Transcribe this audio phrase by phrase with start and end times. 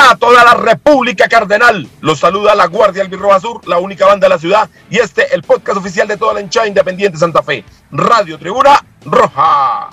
[0.00, 1.88] A toda la República Cardenal.
[2.00, 4.70] Los saluda la Guardia Albirroja Sur, la única banda de la ciudad.
[4.88, 7.64] Y este, el podcast oficial de toda la hinchada independiente Santa Fe.
[7.90, 9.90] Radio Tribuna Roja.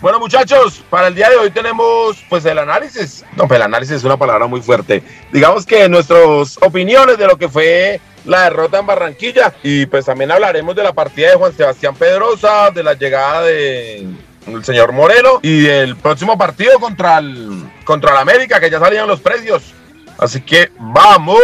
[0.00, 3.24] Bueno, muchachos, para el día de hoy tenemos pues el análisis.
[3.34, 5.02] No, pues el análisis es una palabra muy fuerte.
[5.32, 9.52] Digamos que nuestras opiniones de lo que fue la derrota en Barranquilla.
[9.64, 14.06] Y pues también hablaremos de la partida de Juan Sebastián Pedrosa, de la llegada de
[14.46, 19.08] el señor Moreno y del próximo partido contra el, contra el América, que ya salían
[19.08, 19.74] los precios.
[20.18, 21.38] Así que vamos.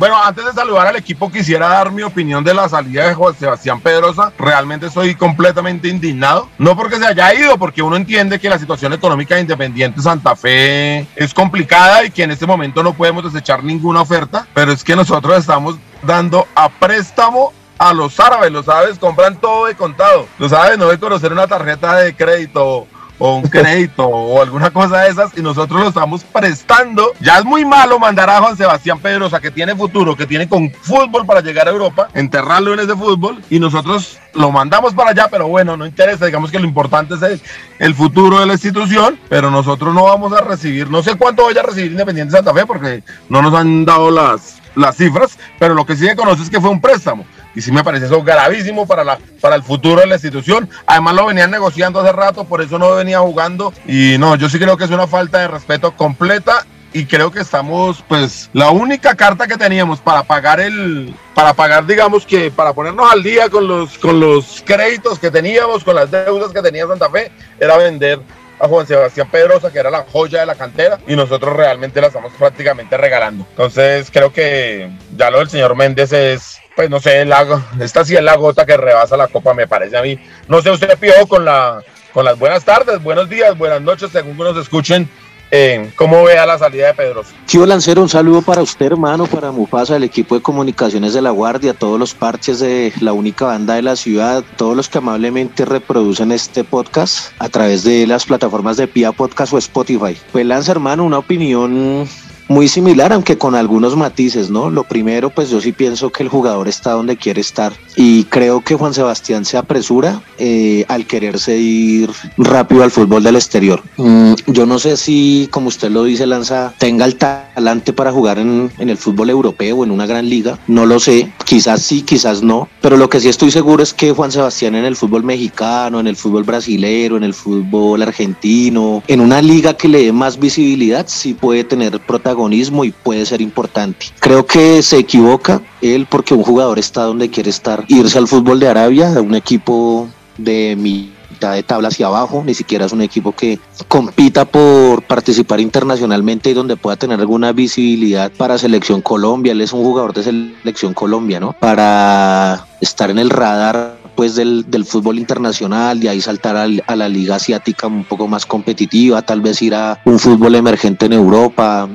[0.00, 3.34] Bueno, antes de saludar al equipo, quisiera dar mi opinión de la salida de Juan
[3.34, 4.32] Sebastián Pedrosa.
[4.38, 6.48] Realmente estoy completamente indignado.
[6.56, 10.34] No porque se haya ido, porque uno entiende que la situación económica de Independiente Santa
[10.34, 14.46] Fe es complicada y que en este momento no podemos desechar ninguna oferta.
[14.54, 18.52] Pero es que nosotros estamos dando a préstamo a los árabes.
[18.52, 20.28] Los árabes compran todo de contado.
[20.38, 22.86] Los árabes no deben conocer una tarjeta de crédito
[23.18, 27.12] o un crédito o alguna cosa de esas y nosotros lo estamos prestando.
[27.20, 30.70] Ya es muy malo mandar a Juan Sebastián Pedrosa que tiene futuro, que tiene con
[30.70, 35.28] fútbol para llegar a Europa, enterrarlo en ese fútbol y nosotros lo mandamos para allá,
[35.30, 37.40] pero bueno, no interesa, digamos que lo importante es el,
[37.78, 41.60] el futuro de la institución, pero nosotros no vamos a recibir, no sé cuánto vaya
[41.60, 45.84] a recibir Independiente Santa Fe porque no nos han dado las, las cifras, pero lo
[45.84, 48.86] que sí se conoce es que fue un préstamo y sí me parece eso gravísimo
[48.86, 50.68] para, la, para el futuro de la institución.
[50.86, 53.72] Además lo venían negociando hace rato, por eso no venía jugando.
[53.86, 57.40] Y no, yo sí creo que es una falta de respeto completa y creo que
[57.40, 62.72] estamos, pues, la única carta que teníamos para pagar el, para pagar, digamos que, para
[62.72, 66.86] ponernos al día con los, con los créditos que teníamos, con las deudas que tenía
[66.88, 68.20] Santa Fe, era vender
[68.60, 72.08] a Juan Sebastián Pedrosa, que era la joya de la cantera, y nosotros realmente la
[72.08, 73.46] estamos prácticamente regalando.
[73.50, 78.16] Entonces creo que ya lo del señor Méndez es, pues no sé, la, esta sí
[78.16, 80.18] es la gota que rebasa la copa, me parece a mí.
[80.46, 84.36] No sé, usted pidió con, la, con las buenas tardes, buenos días, buenas noches, según
[84.36, 85.08] que nos escuchen.
[85.50, 87.32] Eh, ¿Cómo vea la salida de Pedrosa?
[87.46, 91.30] Chivo Lancero, un saludo para usted, hermano, para Mufasa, el equipo de comunicaciones de la
[91.30, 95.64] Guardia, todos los parches de la única banda de la ciudad, todos los que amablemente
[95.64, 100.16] reproducen este podcast a través de las plataformas de Pia Podcast o Spotify.
[100.30, 102.06] Pues Lanza, hermano, una opinión
[102.50, 104.70] muy similar, aunque con algunos matices, ¿no?
[104.70, 108.60] Lo primero, pues yo sí pienso que el jugador está donde quiere estar y creo
[108.60, 113.80] que Juan Sebastián se apresura eh, al quererse ir rápido al fútbol del exterior.
[113.98, 118.40] Mm, yo no sé si, como usted lo dice, Lanza, tenga el talante para jugar
[118.40, 122.02] en, en el fútbol europeo o en una gran liga, no lo sé, quizás sí,
[122.02, 125.22] quizás no, pero lo que sí estoy seguro es que Juan Sebastián en el fútbol
[125.22, 130.12] mexicano, en el fútbol brasilero, en el fútbol argentino, en una liga que le dé
[130.12, 134.06] más visibilidad, sí puede tener protagonismo y puede ser importante.
[134.20, 137.84] Creo que se equivoca él porque un jugador está donde quiere estar.
[137.88, 140.08] Irse al fútbol de Arabia, un equipo
[140.38, 143.58] de mitad de tabla hacia abajo, ni siquiera es un equipo que
[143.88, 149.52] compita por participar internacionalmente y donde pueda tener alguna visibilidad para Selección Colombia.
[149.52, 151.52] Él es un jugador de Selección Colombia, ¿no?
[151.52, 156.96] Para estar en el radar pues del, del, fútbol internacional, de ahí saltar a, a,
[156.96, 161.14] la liga asiática un poco más competitiva, tal vez ir a un fútbol emergente en
[161.14, 161.88] Europa,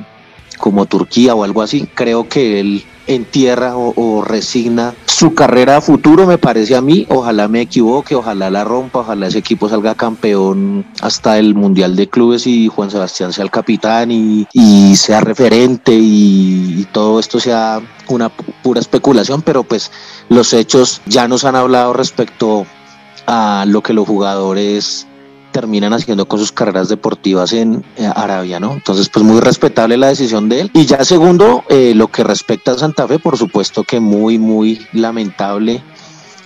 [0.58, 1.88] como Turquía o algo así.
[1.94, 7.06] Creo que él entierra o, o, resigna su carrera a futuro, me parece a mí.
[7.08, 12.08] Ojalá me equivoque, ojalá la rompa, ojalá ese equipo salga campeón hasta el Mundial de
[12.08, 14.46] Clubes y Juan Sebastián sea el capitán y,
[14.96, 19.90] sea referente y, y, todo esto sea una pura especulación, pero pues
[20.28, 22.66] los hechos ya nos han hablado respecto
[23.26, 25.06] a lo que los jugadores
[25.56, 28.74] terminan haciendo con sus carreras deportivas en eh, Arabia, ¿no?
[28.74, 30.70] Entonces, pues muy respetable la decisión de él.
[30.74, 34.86] Y ya segundo, eh, lo que respecta a Santa Fe, por supuesto que muy, muy
[34.92, 35.82] lamentable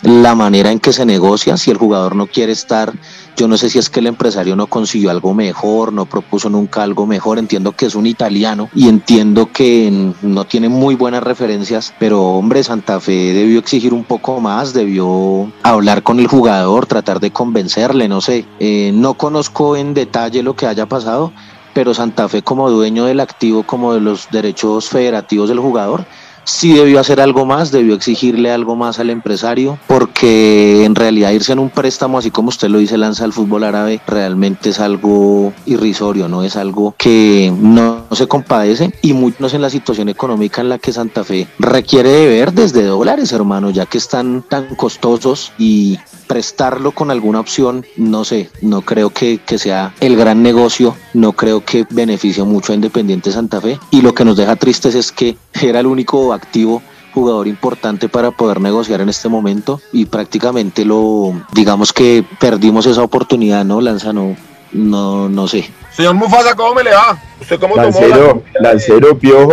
[0.02, 2.92] la manera en que se negocia, si el jugador no quiere estar,
[3.36, 6.82] yo no sé si es que el empresario no consiguió algo mejor, no propuso nunca
[6.82, 11.94] algo mejor, entiendo que es un italiano y entiendo que no tiene muy buenas referencias,
[11.98, 17.20] pero hombre, Santa Fe debió exigir un poco más, debió hablar con el jugador, tratar
[17.20, 21.32] de convencerle, no sé, eh, no conozco en detalle lo que haya pasado,
[21.72, 26.04] pero Santa Fe como dueño del activo, como de los derechos federativos del jugador,
[26.44, 31.52] sí debió hacer algo más, debió exigirle algo más al empresario, porque en realidad irse
[31.52, 35.52] en un préstamo, así como usted lo dice, lanza al fútbol árabe, realmente es algo
[35.66, 40.68] irrisorio, no es algo que no, se compadece y muchos en la situación económica en
[40.68, 45.52] la que Santa Fe requiere de ver desde dólares, hermano, ya que están tan costosos
[45.58, 50.94] y prestarlo con alguna opción, no sé, no creo que, que, sea el gran negocio,
[51.12, 53.80] no creo que beneficie mucho a Independiente Santa Fe.
[53.90, 56.82] Y lo que nos deja tristes es que era el único activo
[57.12, 63.02] jugador importante para poder negociar en este momento y prácticamente lo digamos que perdimos esa
[63.02, 63.80] oportunidad, ¿no?
[63.80, 64.36] Lanza no
[64.72, 65.70] no no sé.
[65.90, 67.20] Señor Mufasa, ¿cómo me le va?
[67.40, 69.52] ¿Usted cómo Lancero, Lancero, Piojo.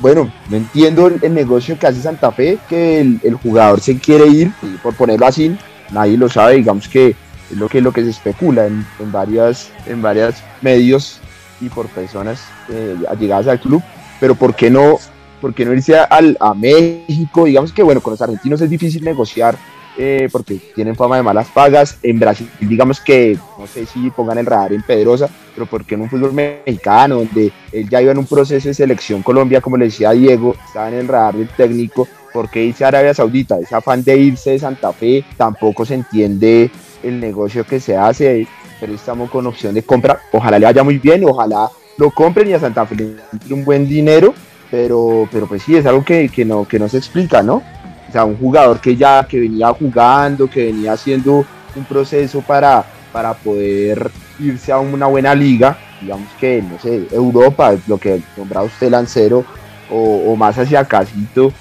[0.00, 4.52] Bueno, no entiendo el, negocio que hace Santa Fe, que el, jugador se quiere ir,
[4.82, 5.56] por ponerlo así,
[5.90, 7.14] nadie lo sabe, digamos que
[7.50, 11.20] es lo que, lo que se especula en, en varias, en varios medios
[11.60, 12.40] y por personas
[12.70, 13.82] eh, allegadas al club,
[14.20, 14.98] pero ¿por qué no,
[15.40, 16.08] por qué no irse a,
[16.40, 17.44] a, México?
[17.44, 19.56] Digamos que bueno, con los argentinos es difícil negociar
[20.00, 21.98] eh, porque tienen fama de malas pagas.
[22.02, 26.02] En Brasil, digamos que no sé si pongan el radar en Pedrosa, pero porque en
[26.02, 29.86] un fútbol mexicano, donde él ya iba en un proceso de selección Colombia, como le
[29.86, 33.58] decía Diego, estaba en el radar del técnico, ¿por qué irse a Arabia Saudita?
[33.58, 36.70] Ese afán de irse de Santa Fe, tampoco se entiende
[37.02, 38.46] el negocio que se hace,
[38.78, 40.20] pero estamos con opción de compra.
[40.32, 43.64] Ojalá le vaya muy bien, ojalá lo compren y a Santa Fe le entre un
[43.64, 44.32] buen dinero,
[44.70, 47.62] pero, pero pues sí, es algo que, que, no, que no se explica, ¿no?
[48.08, 51.44] O sea, un jugador que ya que venía jugando, que venía haciendo
[51.76, 57.74] un proceso para, para poder irse a una buena liga, digamos que, no sé, Europa,
[57.86, 59.44] lo que nombraba usted Lancero,
[59.90, 61.52] o, o más hacia Casito,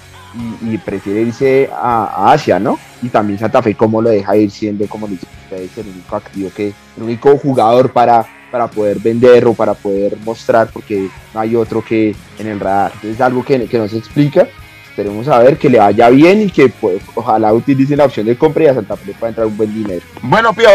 [0.62, 2.77] y, prefiere irse a, Asia, ¿no?
[3.01, 6.50] Y también Santa Fe, ¿cómo lo deja ir siendo, como dice usted, el único activo
[6.56, 8.25] que, el único jugador para,
[8.57, 12.92] para poder vender o para poder mostrar, porque no hay otro que en el radar.
[13.04, 14.48] Es algo que, que no se explica.
[14.89, 18.36] Esperemos a ver que le vaya bien y que pues, ojalá utilicen la opción de
[18.36, 20.01] compra y a Santa Fe para entrar un buen dinero.
[20.24, 20.69] Bueno, Pío,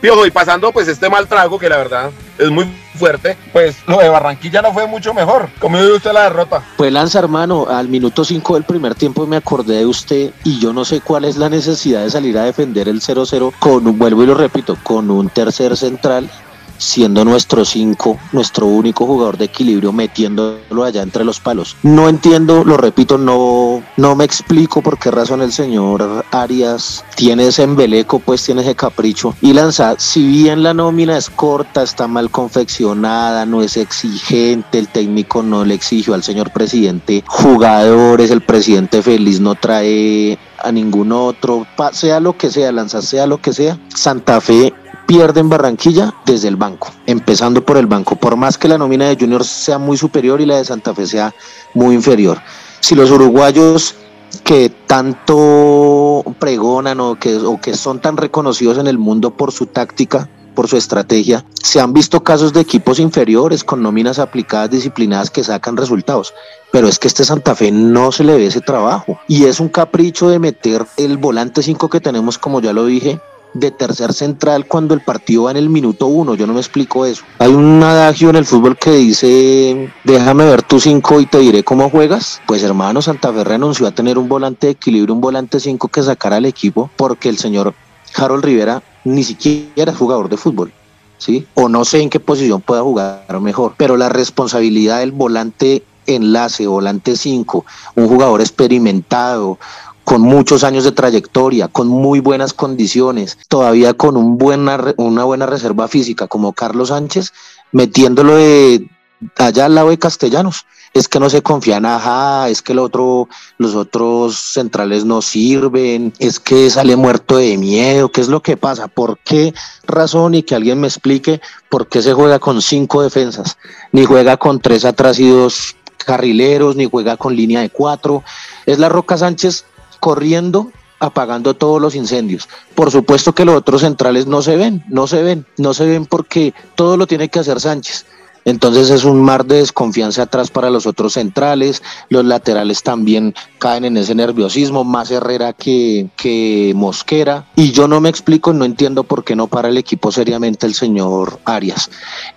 [0.00, 3.98] Piojo, y pasando pues este mal trago que la verdad es muy fuerte, pues lo
[3.98, 5.48] de Barranquilla no fue mucho mejor.
[5.58, 6.62] ¿Cómo vio usted la derrota?
[6.76, 10.72] Pues Lanza, hermano, al minuto 5 del primer tiempo me acordé de usted y yo
[10.72, 14.22] no sé cuál es la necesidad de salir a defender el 0-0 con, un, vuelvo
[14.22, 16.30] y lo repito, con un tercer central
[16.78, 21.76] siendo nuestro 5, nuestro único jugador de equilibrio, metiéndolo allá entre los palos.
[21.82, 27.46] No entiendo, lo repito, no, no me explico por qué razón el señor Arias tiene
[27.46, 29.34] ese embeleco, pues tiene ese capricho.
[29.40, 34.88] Y lanza, si bien la nómina es corta, está mal confeccionada, no es exigente, el
[34.88, 41.12] técnico no le exigió al señor presidente jugadores, el presidente feliz no trae a ningún
[41.12, 44.72] otro, sea lo que sea, lanza, sea lo que sea, Santa Fe
[45.12, 49.08] pierde en Barranquilla desde el banco, empezando por el banco, por más que la nómina
[49.08, 51.34] de Juniors sea muy superior y la de Santa Fe sea
[51.74, 52.40] muy inferior.
[52.80, 53.94] Si los uruguayos
[54.42, 59.66] que tanto pregonan o que, o que son tan reconocidos en el mundo por su
[59.66, 65.30] táctica, por su estrategia, se han visto casos de equipos inferiores con nóminas aplicadas, disciplinadas
[65.30, 66.32] que sacan resultados.
[66.70, 69.18] Pero es que este Santa Fe no se le ve ese trabajo.
[69.28, 73.20] Y es un capricho de meter el volante 5 que tenemos, como ya lo dije,
[73.54, 76.34] de tercer central cuando el partido va en el minuto uno.
[76.34, 77.24] Yo no me explico eso.
[77.38, 81.62] Hay un adagio en el fútbol que dice, déjame ver tu cinco y te diré
[81.62, 82.40] cómo juegas.
[82.46, 86.02] Pues hermano, Santa Fe renunció a tener un volante de equilibrio, un volante cinco que
[86.02, 87.74] sacara al equipo porque el señor
[88.16, 90.72] Harold Rivera ni siquiera es jugador de fútbol.
[91.18, 91.46] ¿Sí?
[91.54, 96.66] O no sé en qué posición pueda jugar mejor, pero la responsabilidad del volante enlace,
[96.66, 97.64] volante 5,
[97.94, 99.58] un jugador experimentado,
[100.04, 105.46] con muchos años de trayectoria, con muy buenas condiciones, todavía con un buena, una buena
[105.46, 107.32] reserva física como Carlos Sánchez,
[107.72, 108.88] metiéndolo de
[109.36, 110.66] allá al lado de Castellanos.
[110.94, 116.12] Es que no se confían, ajá, es que el otro, los otros centrales no sirven,
[116.18, 118.88] es que sale muerto de miedo, ¿qué es lo que pasa?
[118.88, 119.54] ¿Por qué
[119.86, 120.34] razón?
[120.34, 121.40] Y que alguien me explique
[121.70, 123.56] por qué se juega con cinco defensas,
[123.90, 128.22] ni juega con tres atrás dos carrileros, ni juega con línea de cuatro.
[128.66, 129.64] Es la Roca Sánchez
[130.02, 132.48] corriendo apagando todos los incendios.
[132.74, 136.06] Por supuesto que los otros centrales no se ven, no se ven, no se ven
[136.06, 138.04] porque todo lo tiene que hacer Sánchez.
[138.44, 143.84] Entonces es un mar de desconfianza atrás para los otros centrales, los laterales también caen
[143.84, 149.04] en ese nerviosismo, más Herrera que, que Mosquera, y yo no me explico, no entiendo
[149.04, 151.88] por qué no para el equipo seriamente el señor Arias.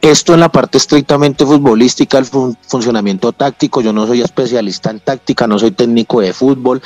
[0.01, 5.47] Esto en la parte estrictamente futbolística, el funcionamiento táctico, yo no soy especialista en táctica,
[5.47, 6.83] no soy técnico de fútbol,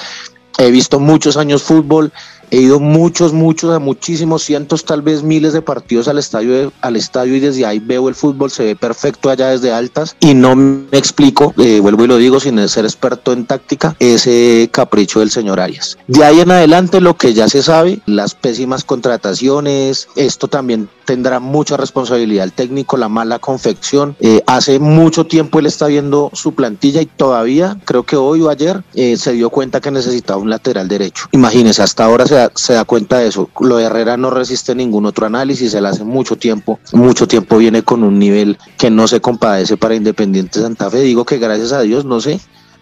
[0.60, 2.12] he visto muchos años fútbol
[2.52, 7.36] He ido muchos, muchos, muchísimos, cientos, tal vez miles de partidos al estadio, al estadio
[7.36, 10.98] y desde ahí veo el fútbol, se ve perfecto allá desde altas y no me
[10.98, 15.60] explico, eh, vuelvo y lo digo sin ser experto en táctica, ese capricho del señor
[15.60, 15.98] Arias.
[16.08, 21.40] De ahí en adelante lo que ya se sabe, las pésimas contrataciones, esto también tendrá
[21.40, 24.16] mucha responsabilidad el técnico, la mala confección.
[24.20, 28.50] Eh, hace mucho tiempo él está viendo su plantilla y todavía, creo que hoy o
[28.52, 31.26] ayer, eh, se dio cuenta que necesitaba un lateral derecho.
[31.32, 33.50] Imagínense, hasta ahora se da, se da cuenta de eso.
[33.60, 37.82] Lo de Herrera no resiste ningún otro análisis, él hace mucho tiempo, mucho tiempo viene
[37.82, 41.00] con un nivel que no se compadece para Independiente Santa Fe.
[41.00, 42.40] Digo que gracias a Dios, no sé,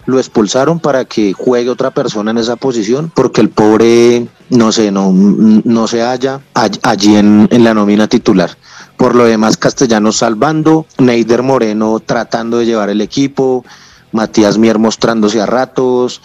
[0.07, 4.89] lo expulsaron para que juegue otra persona en esa posición, porque el pobre, no sé,
[4.89, 8.57] no, no se halla allí en, en la nómina titular.
[8.95, 13.65] Por lo demás, Castellano salvando, Neider Moreno tratando de llevar el equipo,
[14.13, 16.21] Matías Mier mostrándose a ratos,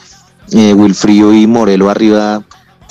[0.52, 2.44] eh, Wilfrío y Morelo arriba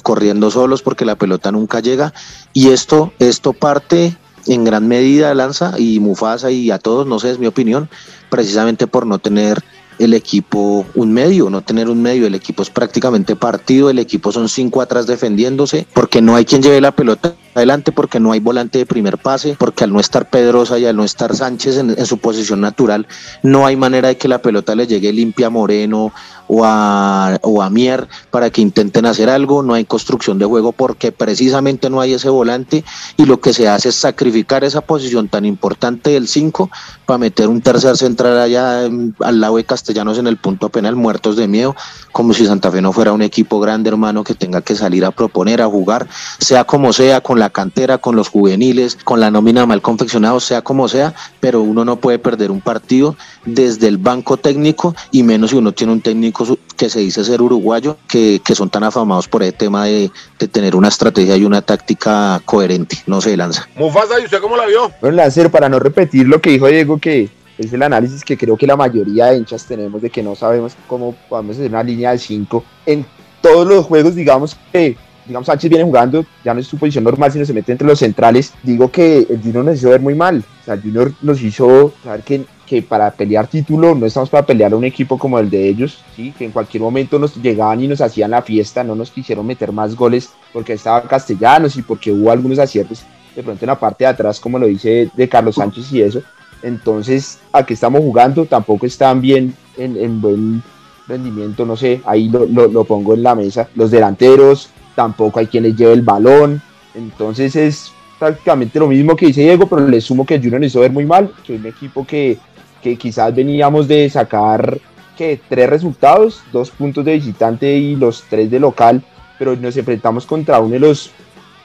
[0.04, 2.14] corriendo solos porque la pelota nunca llega.
[2.52, 7.32] Y esto, esto parte en gran medida Lanza y Mufasa y a todos, no sé,
[7.32, 7.90] es mi opinión,
[8.30, 9.64] precisamente por no tener
[10.00, 14.32] el equipo un medio, no tener un medio, el equipo es prácticamente partido, el equipo
[14.32, 18.40] son cinco atrás defendiéndose, porque no hay quien lleve la pelota adelante, porque no hay
[18.40, 22.06] volante de primer pase, porque al no estar Pedrosa y al no estar Sánchez en,
[22.06, 23.08] su posición natural,
[23.44, 26.14] no hay manera de que la pelota le llegue limpia a Moreno
[26.48, 30.72] o a, o a Mier para que intenten hacer algo, no hay construcción de juego
[30.72, 32.84] porque precisamente no hay ese volante
[33.18, 36.70] y lo que se hace es sacrificar esa posición tan importante del 5
[37.06, 41.36] para meter un tercer central allá al lado de Castellanos en el punto penal, muertos
[41.36, 41.76] de miedo,
[42.12, 45.12] como si Santa Fe no fuera un equipo grande hermano que tenga que salir a
[45.12, 46.08] proponer, a jugar,
[46.40, 50.88] sea como sea, la cantera, con los juveniles, con la nómina mal confeccionada, sea como
[50.88, 55.56] sea, pero uno no puede perder un partido desde el banco técnico y menos si
[55.56, 56.46] uno tiene un técnico
[56.78, 60.12] que se dice ser uruguayo, que, son tan afamados por el tema de,
[60.52, 62.98] tener una estrategia y una táctica coherente.
[63.08, 63.68] No se lanza.
[63.76, 64.92] Mufasa, ¿y usted cómo la vio?
[65.02, 68.56] Bueno, Lancer, para no repetir lo que dijo Diego, que es el análisis que creo
[68.56, 72.12] que la mayoría de hinchas tenemos de que no sabemos cómo podemos hacer una línea
[72.12, 73.06] de 5 en
[73.42, 74.96] todos los juegos, digamos que
[75.32, 78.00] digamos, Sánchez viene jugando, ya no es su posición normal, sino se mete entre los
[78.00, 78.54] centrales.
[78.64, 80.44] Digo que el Junior nos hizo ver muy mal.
[80.62, 84.46] O sea, el Junior nos hizo saber que, que para pelear título no estamos para
[84.46, 86.34] pelear a un equipo como el de ellos, ¿sí?
[86.38, 89.72] que en cualquier momento nos llegaban y nos hacían la fiesta, no nos quisieron meter
[89.72, 94.04] más goles porque estaban castellanos y porque hubo algunos aciertos de pronto en la parte
[94.04, 96.22] de atrás, como lo dice de Carlos Sánchez y eso.
[96.62, 100.62] Entonces, a qué estamos jugando, tampoco están bien en, en buen
[101.08, 103.70] rendimiento, no sé, ahí lo, lo, pongo en la mesa.
[103.76, 106.62] Los delanteros, tampoco hay quien les lleve el balón.
[106.94, 110.92] Entonces es prácticamente lo mismo que dice Diego, pero le sumo que Junior hizo ver
[110.92, 112.38] muy mal, que un equipo que,
[112.82, 114.78] que quizás veníamos de sacar
[115.18, 119.04] que tres resultados, dos puntos de visitante y los tres de local,
[119.40, 121.12] pero nos enfrentamos contra uno de los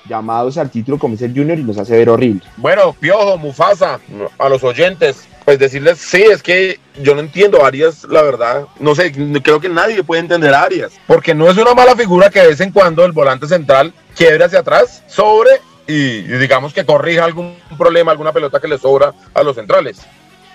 [0.08, 2.42] llamados al título como es el Junior y nos hace ver horrible.
[2.56, 4.00] Bueno, Piojo, Mufasa,
[4.38, 8.66] a los oyentes, pues decirles, sí, es que yo no entiendo Arias, la verdad.
[8.80, 9.12] No sé,
[9.42, 10.94] creo que nadie puede entender Arias.
[11.06, 14.42] Porque no es una mala figura que de vez en cuando el volante central quiebre
[14.42, 15.50] hacia atrás, sobre
[15.86, 20.00] y, digamos que corrija algún problema, alguna pelota que le sobra a los centrales.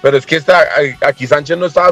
[0.01, 0.67] Pero es que está,
[1.00, 1.89] aquí Sánchez no está,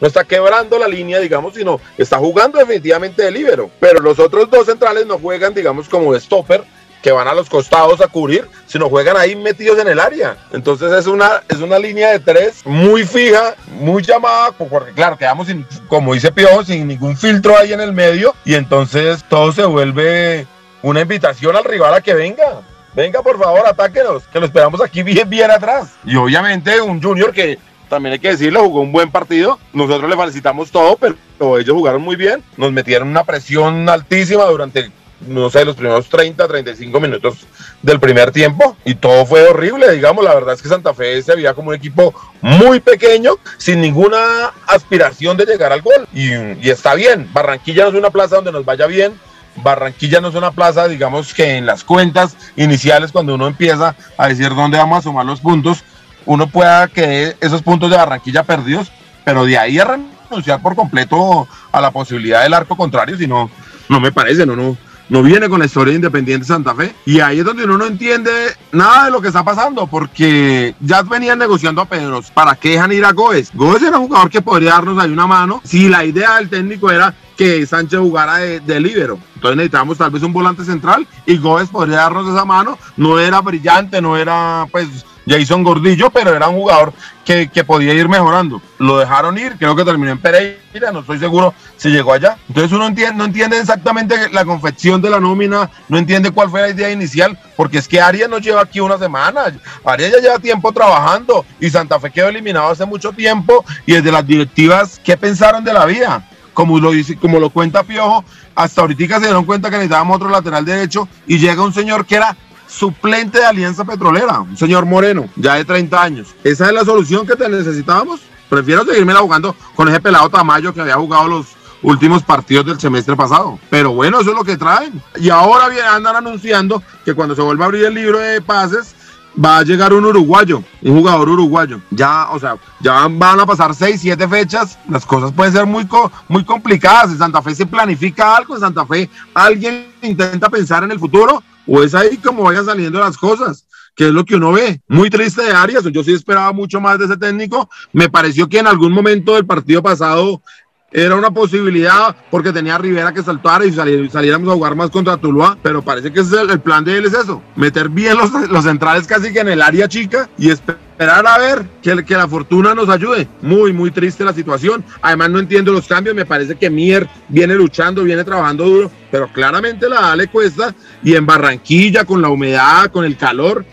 [0.00, 3.70] no está quebrando la línea, digamos, sino está jugando definitivamente de líbero.
[3.78, 6.64] Pero los otros dos centrales no juegan, digamos, como de stopper,
[7.02, 10.36] que van a los costados a cubrir, sino juegan ahí metidos en el área.
[10.52, 15.46] Entonces es una, es una línea de tres muy fija, muy llamada, porque claro, quedamos
[15.46, 19.64] sin, como dice Piojo, sin ningún filtro ahí en el medio y entonces todo se
[19.64, 20.46] vuelve
[20.82, 22.62] una invitación al rival a que venga.
[22.94, 25.92] Venga, por favor, atáquenos, que lo esperamos aquí bien, bien atrás.
[26.04, 29.58] Y obviamente un Junior que también hay que decirlo, jugó un buen partido.
[29.72, 32.42] Nosotros le felicitamos todo, pero ellos jugaron muy bien.
[32.56, 34.90] Nos metieron una presión altísima durante
[35.26, 37.46] no sé, los primeros 30, 35 minutos
[37.82, 41.34] del primer tiempo y todo fue horrible, digamos, la verdad es que Santa Fe se
[41.34, 46.70] veía como un equipo muy pequeño, sin ninguna aspiración de llegar al gol y, y
[46.70, 49.12] está bien, Barranquilla no es una plaza donde nos vaya bien,
[49.56, 54.28] Barranquilla no es una plaza, digamos que en las cuentas iniciales cuando uno empieza a
[54.28, 55.84] decir dónde vamos a sumar los puntos,
[56.26, 58.90] uno pueda que esos puntos de Barranquilla perdidos,
[59.24, 63.50] pero de ahí a renunciar por completo a la posibilidad del arco contrario, si no,
[63.88, 64.76] no me parece, no, no,
[65.10, 66.94] no viene con la historia de Independiente Santa Fe.
[67.04, 68.30] Y ahí es donde uno no entiende
[68.72, 72.30] nada de lo que está pasando, porque ya venían negociando a Pedros.
[72.30, 73.50] ¿Para qué dejan ir a Goes?
[73.52, 76.90] Goes era un jugador que podría darnos ahí una mano si la idea del técnico
[76.90, 79.18] era que Sánchez jugara de, de líbero.
[79.34, 82.78] Entonces necesitamos tal vez un volante central y Goes podría darnos esa mano.
[82.96, 84.86] No era brillante, no era pues
[85.26, 86.92] Jason Gordillo, pero era un jugador
[87.24, 88.60] que, que, podía ir mejorando.
[88.78, 92.36] Lo dejaron ir, creo que terminó en Pereira, no estoy seguro si llegó allá.
[92.48, 96.62] Entonces uno entiende, no entiende exactamente la confección de la nómina, no entiende cuál fue
[96.62, 99.42] la idea inicial, porque es que Arias no lleva aquí una semana,
[99.84, 104.10] Arias ya lleva tiempo trabajando y Santa Fe quedó eliminado hace mucho tiempo y desde
[104.10, 106.26] las directivas, ¿qué pensaron de la vida?
[106.54, 108.24] Como lo, dice, como lo cuenta Piojo,
[108.54, 112.16] hasta ahorita se dieron cuenta que necesitábamos otro lateral derecho y llega un señor que
[112.16, 112.36] era
[112.70, 116.34] suplente de Alianza Petrolera, un señor Moreno, ya de 30 años.
[116.44, 118.20] ¿Esa es la solución que te necesitábamos?
[118.48, 121.46] Prefiero seguirme jugando con ese pelado Tamayo que había jugado los
[121.82, 123.58] últimos partidos del semestre pasado.
[123.68, 125.02] Pero bueno, eso es lo que traen.
[125.16, 128.94] Y ahora andan anunciando que cuando se vuelva a abrir el libro de pases,
[129.42, 131.80] va a llegar un uruguayo, un jugador uruguayo.
[131.90, 134.78] Ya, o sea, ya van a pasar seis, siete fechas.
[134.88, 135.88] Las cosas pueden ser muy,
[136.28, 137.10] muy complicadas.
[137.10, 141.42] En Santa Fe se planifica algo, en Santa Fe alguien intenta pensar en el futuro,
[141.70, 144.80] o es ahí como vayan saliendo las cosas que es lo que uno ve.
[144.88, 147.68] Muy triste de Arias, yo sí esperaba mucho más de ese técnico.
[147.92, 150.42] Me pareció que en algún momento del partido pasado
[150.90, 155.56] era una posibilidad porque tenía Rivera que saltara y saliéramos a jugar más contra Tuluá,
[155.62, 159.32] pero parece que es el, plan de él es eso, meter bien los, centrales casi
[159.32, 163.26] que en el área chica y esperar a ver que, que la fortuna nos ayude.
[163.40, 164.84] Muy, muy triste la situación.
[165.00, 169.28] Además no entiendo los cambios, me parece que Mier viene luchando, viene trabajando duro, pero
[169.32, 173.64] claramente la A le cuesta y en Barranquilla con la humedad, con el calor,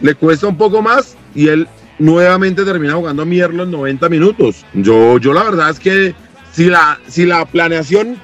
[0.00, 4.64] le cuesta un poco más y él nuevamente termina jugando Mier los 90 minutos.
[4.74, 6.14] Yo, yo la verdad es que
[6.52, 8.16] si la, si la planeación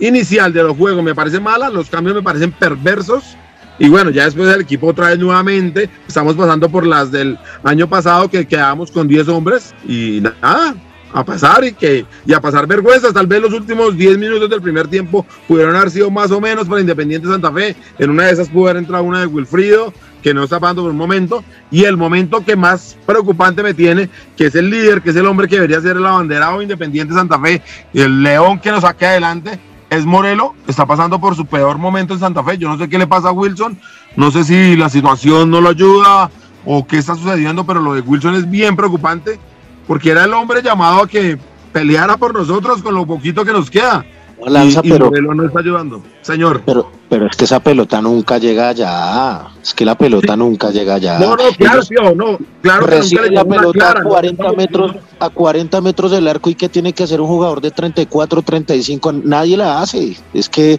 [0.00, 3.36] inicial de los juegos me parece mala, los cambios me parecen perversos.
[3.78, 7.88] Y bueno, ya después del equipo otra vez nuevamente, estamos pasando por las del año
[7.88, 10.74] pasado que quedábamos con 10 hombres y nada,
[11.12, 13.12] a pasar y que y a pasar vergüenzas.
[13.12, 16.68] Tal vez los últimos 10 minutos del primer tiempo pudieron haber sido más o menos
[16.68, 17.76] para Independiente Santa Fe.
[17.98, 19.92] En una de esas pudo haber entrado una de Wilfrido,
[20.22, 24.10] que no está pasando por un momento, y el momento que más preocupante me tiene,
[24.36, 27.38] que es el líder, que es el hombre que debería ser el abanderado Independiente Santa
[27.38, 27.62] Fe,
[27.94, 29.58] el león que nos saque adelante,
[29.90, 32.58] es Morelo, está pasando por su peor momento en Santa Fe.
[32.58, 33.78] Yo no sé qué le pasa a Wilson,
[34.16, 36.30] no sé si la situación no lo ayuda
[36.64, 39.38] o qué está sucediendo, pero lo de Wilson es bien preocupante,
[39.86, 41.38] porque era el hombre llamado a que
[41.72, 44.04] peleara por nosotros con lo poquito que nos queda.
[44.46, 46.02] Lanza, y, pero, Morelo no está ayudando.
[46.20, 46.62] Señor.
[46.64, 49.46] Pero, pero es que esa pelota nunca llega allá.
[49.62, 51.18] Es que la pelota nunca llega allá.
[51.18, 52.38] No, no, claro, tío, no.
[52.60, 56.68] Claro que Recibe la pelota a 40 metros, a 40 metros del arco y que
[56.68, 59.12] tiene que hacer un jugador de 34, 35.
[59.24, 60.16] Nadie la hace.
[60.34, 60.78] Es que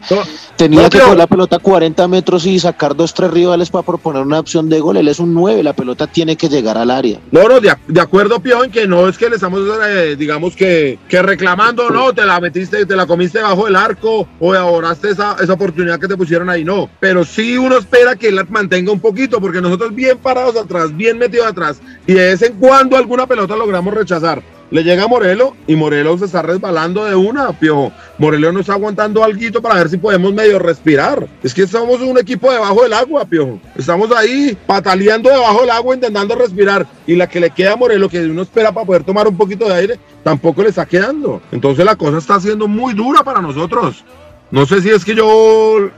[0.55, 4.23] tenía que coger la pelota a 40 metros y sacar dos, tres rivales para proponer
[4.23, 4.97] una opción de gol.
[4.97, 7.19] Él es un 9, la pelota tiene que llegar al área.
[7.31, 10.55] No, no, de, de acuerdo, Pío, en que no es que le estamos, eh, digamos
[10.55, 15.11] que, que reclamando, no, te la metiste, te la comiste bajo el arco o ahoraste
[15.11, 16.89] esa, esa oportunidad que te pusieron ahí, no.
[16.99, 21.17] Pero sí uno espera que él mantenga un poquito, porque nosotros bien parados atrás, bien
[21.17, 24.43] metidos atrás, y de vez en cuando alguna pelota logramos rechazar.
[24.71, 27.91] Le llega Morelo y Morelo se está resbalando de una, piojo.
[28.19, 31.27] Morelo no está aguantando algo para ver si podemos medio respirar.
[31.41, 33.59] Es que somos un equipo debajo del agua, piojo.
[33.75, 36.85] Estamos ahí pataleando debajo del agua intentando respirar.
[37.07, 39.67] Y la que le queda a Morelo, que uno espera para poder tomar un poquito
[39.67, 41.41] de aire, tampoco le está quedando.
[41.51, 44.03] Entonces la cosa está siendo muy dura para nosotros.
[44.51, 45.89] No sé si es que yo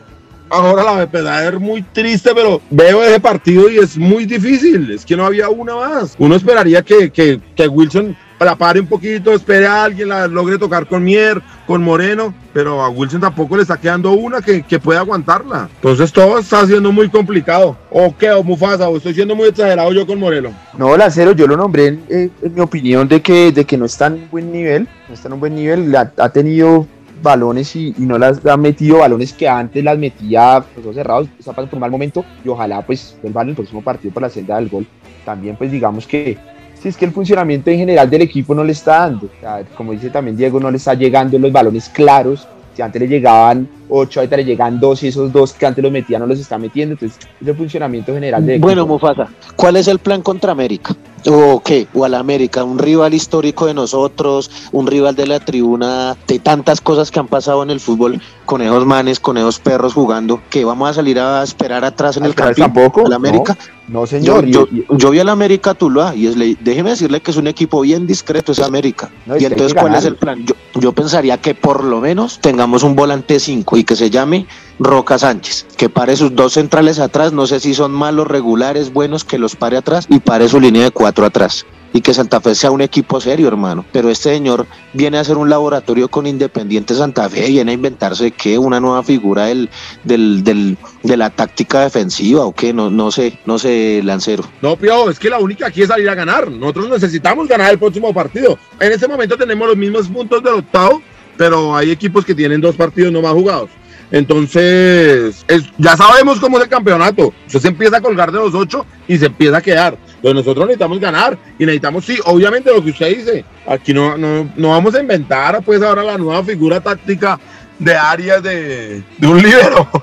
[0.51, 4.91] ahora la verdad es muy triste, pero veo ese partido y es muy difícil.
[4.91, 6.15] Es que no había una más.
[6.19, 10.57] Uno esperaría que, que, que Wilson la pare un poquito, espere a alguien, la logre
[10.57, 14.79] tocar con Mier, con Moreno, pero a Wilson tampoco le está quedando una que, que
[14.79, 15.69] pueda aguantarla.
[15.75, 17.77] Entonces todo está siendo muy complicado.
[17.91, 18.89] ¿O qué, o Mufasa?
[18.89, 20.51] ¿O estoy siendo muy exagerado yo con Moreno?
[20.77, 24.13] No, Lancero, yo lo nombré en, mi opinión de que, de que no está en
[24.13, 26.87] un buen nivel, no está en un buen nivel, ha tenido
[27.21, 31.69] balones y, no las ha metido balones que antes las metía ojos cerrados, está pasando
[31.69, 34.69] por un mal momento y ojalá pues en el próximo partido por la senda del
[34.69, 34.87] gol.
[35.25, 36.37] También pues digamos que
[36.81, 39.29] si es que el funcionamiento en general del equipo no le está dando,
[39.75, 43.67] como dice también Diego, no le está llegando los balones claros, si antes le llegaban
[43.91, 46.57] 8, ahorita le llegan 2 y esos dos que antes los metía no los está
[46.57, 50.95] metiendo, entonces es el funcionamiento general del Bueno, Mufasa, ¿cuál es el plan contra América?
[51.27, 51.87] ¿O qué?
[51.93, 52.63] ¿O al América?
[52.63, 57.27] Un rival histórico de nosotros, un rival de la tribuna, de tantas cosas que han
[57.27, 61.19] pasado en el fútbol, con esos manes, con esos perros jugando, que vamos a salir
[61.19, 63.55] a esperar atrás en el campo tampoco, al América.
[63.87, 64.45] No, no señor.
[64.45, 67.81] Yo, yo, yo, vi al América Tuluá y es, déjeme decirle que es un equipo
[67.81, 69.11] bien discreto, es América.
[69.25, 70.43] No, y entonces, ¿cuál es el plan?
[70.45, 74.45] Yo, yo pensaría que por lo menos tengamos un volante 5 y que se llame
[74.79, 79.23] Roca Sánchez, que pare sus dos centrales atrás, no sé si son malos, regulares, buenos,
[79.23, 81.65] que los pare atrás y pare su línea de cuatro atrás.
[81.93, 83.85] y que Santa Fe sea un equipo serio, hermano.
[83.91, 88.31] Pero este señor viene a hacer un laboratorio con Independiente Santa Fe, viene a inventarse
[88.31, 89.69] que una nueva figura del,
[90.03, 94.43] del, del, de la táctica defensiva o qué, no, no sé, no sé, Lancero.
[94.61, 96.49] No, Pio, es que la única aquí es salir a ganar.
[96.49, 98.57] Nosotros necesitamos ganar el próximo partido.
[98.79, 101.01] En este momento tenemos los mismos puntos del octavo,
[101.37, 103.69] pero hay equipos que tienen dos partidos no más jugados.
[104.11, 105.45] Entonces,
[105.77, 107.33] ya sabemos cómo es el campeonato.
[107.47, 109.97] Usted se empieza a colgar de los ocho y se empieza a quedar.
[110.15, 113.45] Entonces nosotros necesitamos ganar y necesitamos, sí, obviamente lo que usted dice.
[113.65, 117.39] Aquí no, no, vamos a inventar pues ahora la nueva figura táctica
[117.79, 119.87] de áreas de, un libero.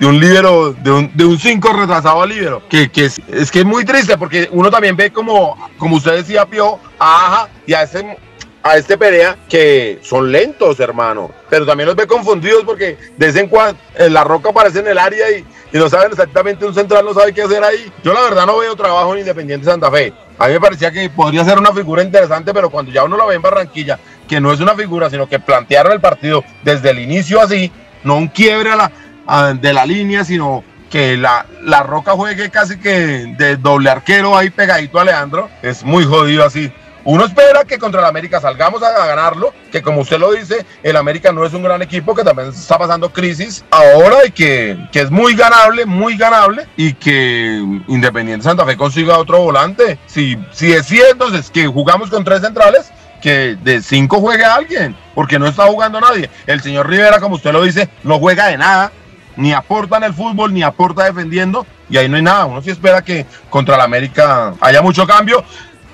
[0.00, 2.62] De un libero, de un, de un cinco retrasado al libero.
[2.68, 6.16] Que, que es, es, que es muy triste porque uno también ve como, como usted
[6.16, 8.16] decía, Pio, a y a ese
[8.62, 11.30] a este Perea que son lentos, hermano.
[11.48, 14.98] Pero también los ve confundidos porque de vez en cuando la roca aparece en el
[14.98, 17.90] área y, y, no saben exactamente un central, no sabe qué hacer ahí.
[18.02, 20.12] Yo la verdad no veo trabajo en Independiente Santa Fe.
[20.38, 23.26] A mí me parecía que podría ser una figura interesante, pero cuando ya uno lo
[23.26, 27.00] ve en Barranquilla, que no es una figura, sino que plantearon el partido desde el
[27.00, 27.70] inicio así,
[28.04, 32.78] no un quiebre a la, de la línea, sino que la, la Roca juegue casi
[32.78, 36.72] que de doble arquero ahí pegadito a Leandro, es muy jodido así.
[37.04, 40.96] Uno espera que contra el América salgamos a ganarlo, que como usted lo dice, el
[40.96, 45.00] América no es un gran equipo, que también está pasando crisis ahora y que, que
[45.00, 49.98] es muy ganable, muy ganable y que Independiente Santa Fe consiga otro volante.
[50.06, 55.38] Si, es cierto, es que jugamos con tres centrales, que de cinco juegue alguien, porque
[55.38, 56.30] no está jugando nadie.
[56.46, 58.92] El señor Rivera, como usted lo dice, no juega de nada,
[59.36, 62.46] ni aporta en el fútbol, ni aporta defendiendo, y ahí no hay nada.
[62.46, 65.44] Uno sí espera que contra el América haya mucho cambio.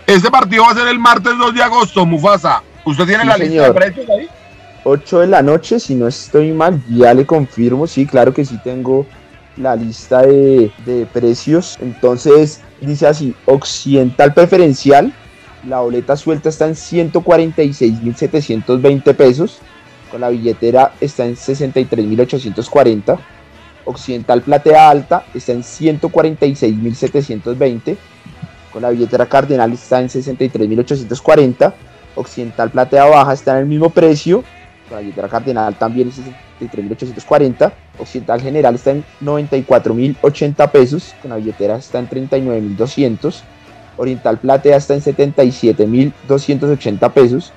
[0.07, 2.63] Este partido va a ser el martes 2 de agosto, Mufasa.
[2.85, 4.29] ¿Usted tiene la lista de precios ahí?
[4.85, 7.89] 8 de la noche, si no estoy mal, ya le confirmo.
[7.89, 9.05] Sí, claro que sí tengo
[9.57, 11.77] la lista de, de precios.
[11.81, 15.13] Entonces, dice así, occidental preferencial,
[15.67, 19.59] la boleta suelta está en 146.720 pesos.
[20.13, 23.19] Con la billetera está en 63.840.
[23.87, 27.97] Occidental platea alta está en 146.720
[28.77, 31.73] con la billetera Cardenal está en 63.840,
[32.15, 34.45] Occidental Platea Baja está en el mismo precio,
[34.87, 36.13] con la billetera Cardenal también
[36.61, 43.37] en 63.840, Occidental General está en 94.080 pesos, con la billetera está en 39.200,
[43.97, 47.55] Oriental Platea está en 77.280 pesos,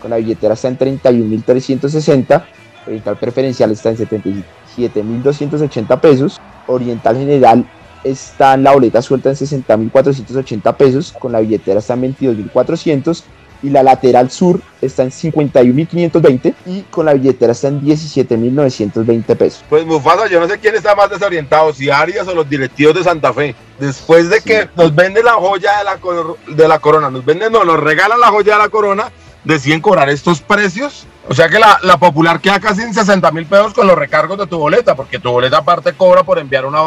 [0.00, 2.44] con la billetera está en 31.360,
[2.86, 7.66] Oriental Preferencial está en 77.280 pesos, Oriental General
[8.04, 13.22] está la boleta suelta en 60.480 pesos, con la billetera está en 22.400
[13.62, 19.64] y la lateral sur está en 51.520 y con la billetera está en 17.920 pesos.
[19.68, 23.04] Pues Mufasa, yo no sé quién está más desorientado, si Arias o los directivos de
[23.04, 23.54] Santa Fe.
[23.78, 25.98] Después de que nos venden la joya de la,
[26.56, 29.10] de la corona, nos venden, no, nos regalan la joya de la corona,
[29.44, 31.06] deciden cobrar estos precios.
[31.28, 34.38] O sea que la, la popular queda casi en 60 mil pesos con los recargos
[34.38, 36.80] de tu boleta, porque tu boleta aparte cobra por enviar una,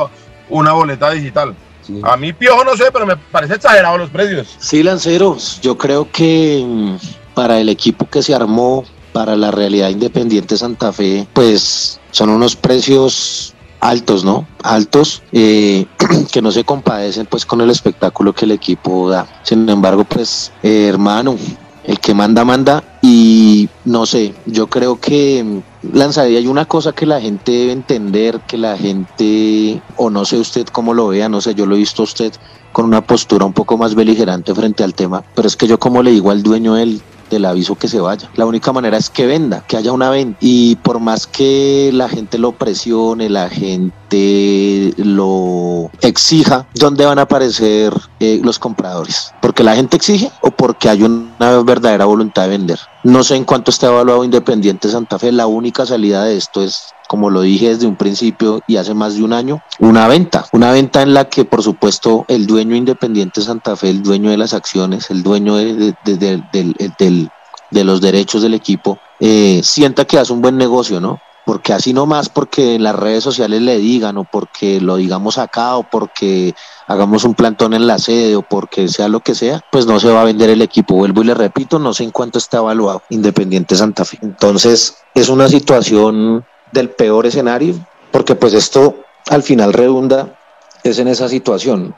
[0.49, 1.55] una boleta digital.
[2.03, 4.55] A mí, Piojo, no sé, pero me parece exagerado los precios.
[4.57, 6.95] Sí, Lanceros, yo creo que mm,
[7.33, 12.55] para el equipo que se armó, para la realidad independiente Santa Fe, pues son unos
[12.55, 14.47] precios altos, ¿no?
[14.63, 15.85] Altos eh,
[16.31, 19.27] que no se compadecen pues con el espectáculo que el equipo da.
[19.43, 21.37] Sin embargo, pues eh, hermano,
[21.83, 22.83] el que manda, manda.
[23.01, 27.71] Y no sé, yo creo que mm, lanzaría hay una cosa que la gente debe
[27.73, 31.75] entender, que la gente, o no sé usted cómo lo vea, no sé, yo lo
[31.75, 32.33] he visto usted
[32.71, 36.01] con una postura un poco más beligerante frente al tema, pero es que yo como
[36.01, 37.01] le digo al dueño del,
[37.33, 38.29] del aviso que se vaya.
[38.35, 40.37] La única manera es que venda, que haya una venta.
[40.41, 47.23] Y por más que la gente lo presione, la gente lo exija, ¿dónde van a
[47.23, 49.33] aparecer eh, los compradores?
[49.41, 52.79] ¿Porque la gente exige o porque hay una verdadera voluntad de vender?
[53.03, 55.31] No sé en cuánto está evaluado Independiente Santa Fe.
[55.31, 59.15] La única salida de esto es como lo dije desde un principio y hace más
[59.15, 63.41] de un año, una venta, una venta en la que por supuesto el dueño independiente
[63.41, 68.97] Santa Fe, el dueño de las acciones, el dueño de, de, los derechos del equipo,
[69.19, 71.19] eh, sienta que hace un buen negocio, ¿no?
[71.45, 75.83] Porque así nomás porque las redes sociales le digan o porque lo digamos acá o
[75.83, 76.55] porque
[76.87, 80.09] hagamos un plantón en la sede o porque sea lo que sea, pues no se
[80.09, 80.95] va a vender el equipo.
[80.95, 84.19] Vuelvo y le repito, no sé en cuánto está evaluado Independiente Santa Fe.
[84.21, 87.75] Entonces es una situación del peor escenario,
[88.11, 88.95] porque pues esto
[89.29, 90.39] al final redunda
[90.83, 91.95] es en esa situación.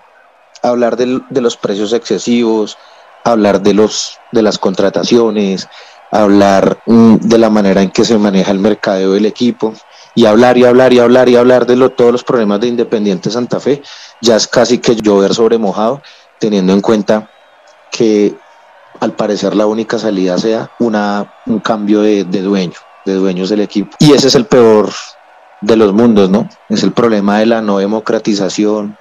[0.64, 2.78] Hablar de los precios excesivos,
[3.26, 5.68] hablar de, los, de las contrataciones,
[6.12, 9.74] hablar mm, de la manera en que se maneja el mercadeo del equipo
[10.16, 13.30] y hablar y hablar y hablar y hablar de lo, todos los problemas de Independiente
[13.30, 13.82] Santa Fe,
[14.22, 16.02] ya es casi que llover sobre mojado,
[16.40, 17.30] teniendo en cuenta
[17.92, 18.34] que
[19.02, 23.60] al parecer la única salida sea una, un cambio de, de dueño, de dueños del
[23.60, 23.96] equipo.
[24.00, 24.90] Y ese es el peor
[25.62, 26.48] de los mundos, ¿no?
[26.70, 28.98] Es el problema de la no democratización,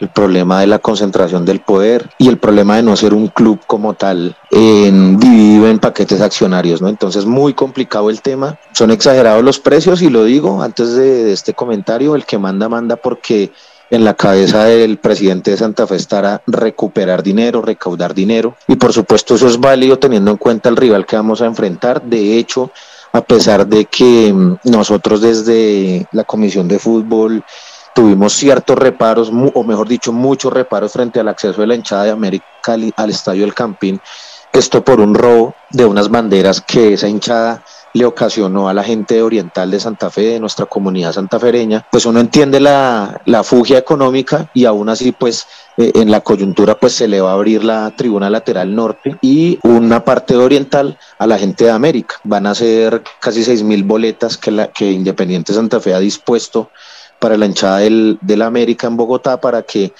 [0.00, 3.60] el problema de la concentración del poder y el problema de no ser un club
[3.66, 6.88] como tal en, dividido en paquetes accionarios, ¿no?
[6.88, 8.58] Entonces, muy complicado el tema.
[8.72, 12.68] Son exagerados los precios y lo digo antes de, de este comentario, el que manda,
[12.68, 13.52] manda porque
[13.90, 18.92] en la cabeza del presidente de Santa Fe estará recuperar dinero, recaudar dinero y por
[18.92, 22.02] supuesto eso es válido teniendo en cuenta el rival que vamos a enfrentar.
[22.02, 22.70] De hecho,
[23.12, 27.44] a pesar de que mm, nosotros desde la Comisión de Fútbol
[27.94, 32.10] tuvimos ciertos reparos, o mejor dicho, muchos reparos frente al acceso de la hinchada de
[32.10, 32.44] América
[32.96, 34.00] al estadio del Campín,
[34.52, 39.22] esto por un robo de unas banderas que esa hinchada le ocasionó a la gente
[39.22, 44.50] oriental de Santa Fe, de nuestra comunidad santafereña, pues uno entiende la, la fugia económica
[44.52, 47.92] y aún así pues eh, en la coyuntura pues se le va a abrir la
[47.96, 52.16] tribuna lateral norte y una parte oriental a la gente de América.
[52.24, 56.70] Van a ser casi seis mil boletas que, la, que Independiente Santa Fe ha dispuesto
[57.18, 59.92] para la hinchada del, del América en Bogotá para que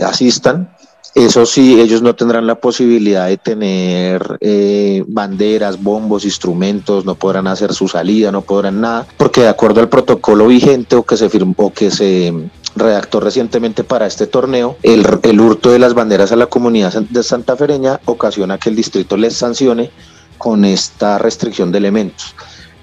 [0.00, 0.68] asistan
[1.14, 7.46] eso sí, ellos no tendrán la posibilidad de tener eh, banderas, bombos, instrumentos, no podrán
[7.48, 11.28] hacer su salida, no podrán nada, porque de acuerdo al protocolo vigente o que se
[11.28, 12.32] firmó, que se
[12.76, 17.22] redactó recientemente para este torneo, el, el hurto de las banderas a la comunidad de
[17.22, 19.90] Santa Fereña ocasiona que el distrito les sancione
[20.38, 22.34] con esta restricción de elementos.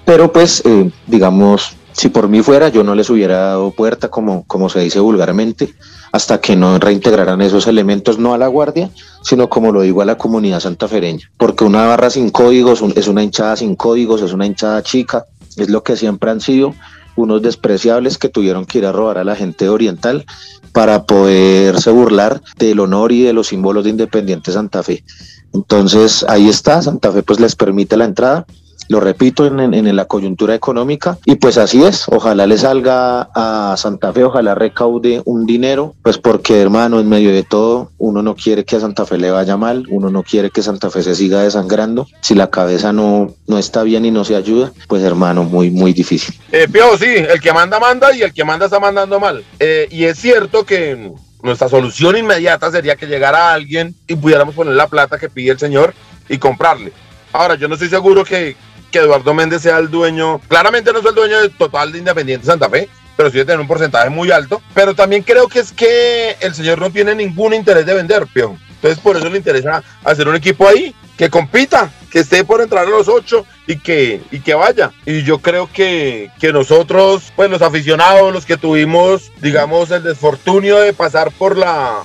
[0.04, 4.44] Pero pues, eh, digamos, si por mí fuera, yo no les hubiera dado puerta, como,
[4.46, 5.74] como se dice vulgarmente,
[6.12, 8.90] hasta que no reintegraran esos elementos, no a la guardia,
[9.22, 11.30] sino como lo digo a la comunidad santafereña.
[11.36, 15.24] Porque una barra sin códigos es una hinchada sin códigos, es una hinchada chica,
[15.56, 16.74] es lo que siempre han sido
[17.16, 20.24] unos despreciables que tuvieron que ir a robar a la gente oriental
[20.72, 25.04] para poderse burlar del honor y de los símbolos de Independiente Santa Fe.
[25.52, 28.46] Entonces ahí está, Santa Fe pues les permite la entrada
[28.90, 31.16] lo repito, en, en, la coyuntura económica.
[31.24, 36.18] Y pues así es, ojalá le salga a Santa Fe, ojalá recaude un dinero, pues
[36.18, 39.56] porque hermano, en medio de todo, uno no quiere que a Santa Fe le vaya
[39.56, 42.08] mal, uno no quiere que Santa Fe se siga desangrando.
[42.20, 45.92] Si la cabeza no, no está bien y no se ayuda, pues hermano, muy, muy
[45.92, 46.34] difícil.
[46.50, 49.44] Eh, Pio, sí, el que manda, manda y el que manda está mandando mal.
[49.60, 51.12] Eh, y es cierto que
[51.44, 55.60] nuestra solución inmediata sería que llegara alguien y pudiéramos poner la plata que pide el
[55.60, 55.94] señor
[56.28, 56.92] y comprarle.
[57.32, 58.56] Ahora, yo no estoy seguro que,
[58.90, 62.68] que Eduardo Méndez sea el dueño, claramente no es el dueño total de Independiente Santa
[62.68, 64.62] Fe, pero sí de tener un porcentaje muy alto.
[64.74, 68.58] Pero también creo que es que el señor no tiene ningún interés de vender, peón.
[68.68, 72.86] Entonces por eso le interesa hacer un equipo ahí que compita, que esté por entrar
[72.86, 74.90] a los ocho y que, y que vaya.
[75.04, 80.78] Y yo creo que, que nosotros, pues los aficionados, los que tuvimos, digamos, el desfortunio
[80.78, 81.98] de pasar por la,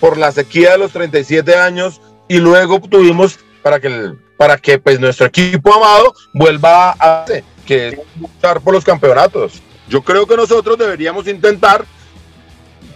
[0.00, 4.78] por la sequía de los 37 años y luego tuvimos para que el, para que
[4.78, 7.24] pues nuestro equipo amado vuelva a
[7.66, 9.60] que es luchar por los campeonatos.
[9.88, 11.84] Yo creo que nosotros deberíamos intentar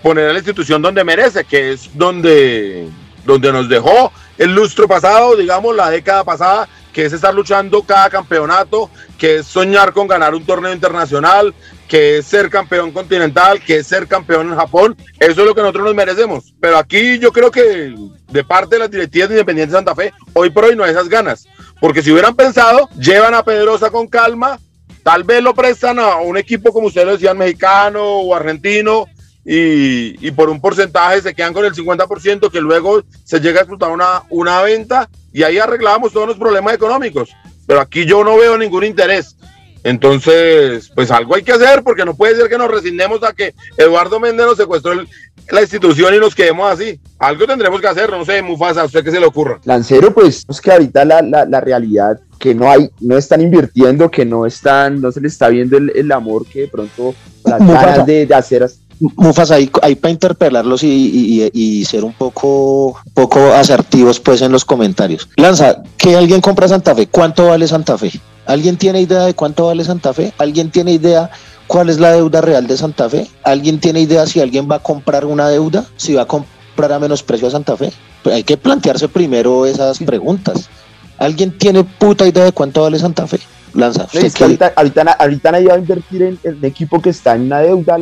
[0.01, 2.89] poner a la institución donde merece, que es donde,
[3.27, 8.09] donde nos dejó el lustro pasado, digamos, la década pasada, que es estar luchando cada
[8.09, 11.53] campeonato, que es soñar con ganar un torneo internacional,
[11.91, 14.97] que es ser campeón continental, que es ser campeón en Japón.
[15.19, 16.55] Eso es lo que nosotros nos merecemos.
[16.61, 17.93] Pero aquí yo creo que
[18.29, 21.09] de parte de las directivas de Independiente Santa Fe, hoy por hoy no hay esas
[21.09, 21.49] ganas.
[21.81, 24.61] Porque si hubieran pensado, llevan a Pedrosa con calma,
[25.03, 29.07] tal vez lo prestan a un equipo, como ustedes lo decían, mexicano o argentino,
[29.45, 33.91] y, por un porcentaje se quedan con el 50% que luego se llega a explotar
[33.91, 37.31] una, una venta y ahí arreglamos todos los problemas económicos.
[37.67, 39.37] Pero aquí yo no veo ningún interés.
[39.83, 43.55] Entonces, pues algo hay que hacer porque no puede ser que nos resignemos a que
[43.77, 45.09] Eduardo Méndez nos secuestró el,
[45.51, 47.01] la institución y nos quedemos así.
[47.19, 49.61] Algo tendremos que hacer, no sé, Mufasa, ¿a usted qué se le ocurra?
[49.65, 54.11] Lancero, pues es que ahorita la, la, la, realidad que no hay, no están invirtiendo,
[54.11, 57.15] que no están, no se le está viendo el, el amor que de pronto
[57.45, 62.13] las ganas de, de hacer Mufas, ahí, ahí para interpelarlos y, y, y, ser un
[62.13, 65.27] poco, poco asertivos pues en los comentarios.
[65.37, 68.13] Lanza, que alguien compra Santa Fe, ¿cuánto vale Santa Fe?
[68.51, 70.33] ¿Alguien tiene idea de cuánto vale Santa Fe?
[70.37, 71.31] ¿Alguien tiene idea
[71.69, 73.29] cuál es la deuda real de Santa Fe?
[73.45, 75.85] ¿Alguien tiene idea si alguien va a comprar una deuda?
[75.97, 77.93] ¿Si va a comprar a menos precio a Santa Fe?
[78.25, 80.69] Pues hay que plantearse primero esas preguntas.
[81.17, 83.39] ¿Alguien tiene puta idea de cuánto vale Santa Fe?
[83.73, 84.09] Lanza.
[84.13, 87.37] No, es que ahorita, ahorita, ahorita, nadie va a invertir en, un equipo que está
[87.37, 87.99] en una deuda.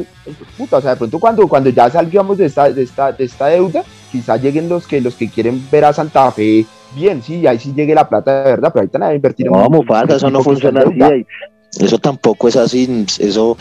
[0.57, 3.49] Puta, o sea, de pronto cuando, cuando ya salgamos de esta, de, esta, de esta
[3.49, 7.59] deuda, quizás lleguen los que, los que quieren ver a Santa Fe bien, sí, ahí
[7.59, 10.31] sí llegue la plata de verdad, pero ahorita nadie va a invertir no, falta, eso
[10.31, 11.27] no funciona así.
[11.79, 13.57] Eso tampoco es así, eso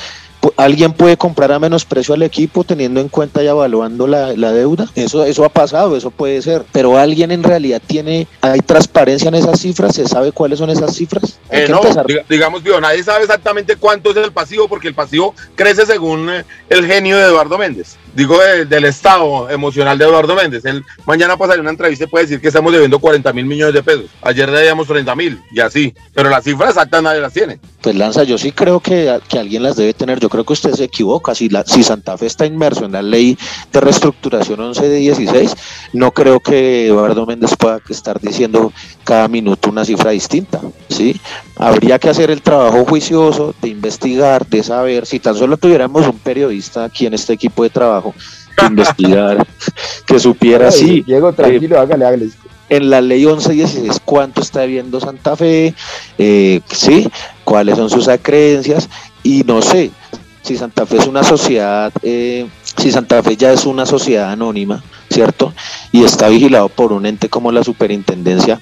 [0.56, 4.88] ¿Alguien puede comprar a menos precio al equipo teniendo en cuenta y evaluando la, deuda?
[4.96, 6.64] Eso, eso ha pasado, eso puede ser.
[6.72, 10.96] Pero alguien en realidad tiene, hay transparencia en esas cifras, se sabe cuáles son esas
[10.96, 11.40] cifras.
[11.50, 11.82] Eh, no,
[12.30, 16.46] digamos, digo, nadie sabe exactamente cuánto es el pasivo porque el pasivo crece según eh,
[16.70, 20.66] el genio de Eduardo Méndez digo del estado emocional de Eduardo Méndez.
[20.66, 23.84] Él mañana pasaría una entrevista y puede decir que estamos debiendo 40 mil millones de
[23.84, 24.06] pesos.
[24.24, 25.94] Ayer debíamos 30 mil y así.
[26.16, 27.60] Pero las cifras exactas nadie las tiene.
[27.88, 30.20] Pues Lanza, yo sí creo que, que alguien las debe tener.
[30.20, 31.34] Yo creo que usted se equivoca.
[31.34, 33.38] Si, la, si Santa Fe está inmerso en la ley
[33.72, 35.56] de reestructuración 11 de 16,
[35.94, 38.74] no creo que Eduardo Méndez pueda estar diciendo
[39.06, 40.60] cada minuto una cifra distinta.
[40.90, 41.18] ¿sí?
[41.56, 45.06] Habría que hacer el trabajo juicioso de investigar, de saber.
[45.06, 48.14] Si tan solo tuviéramos un periodista aquí en este equipo de trabajo,
[48.70, 49.48] investigar,
[50.06, 51.04] que supiera así.
[51.04, 52.30] Diego, tranquilo, eh, hágale, hágale.
[52.70, 55.74] En la ley 1116, ¿cuánto está viendo Santa Fe?
[56.18, 57.08] Eh, ¿Sí?
[57.44, 58.90] ¿Cuáles son sus acreencias?
[59.24, 59.92] Y no sé,
[60.48, 64.82] si Santa Fe es una sociedad, eh, si Santa Fe ya es una sociedad anónima,
[65.10, 65.54] ¿cierto?
[65.92, 68.60] Y está vigilado por un ente como la superintendencia,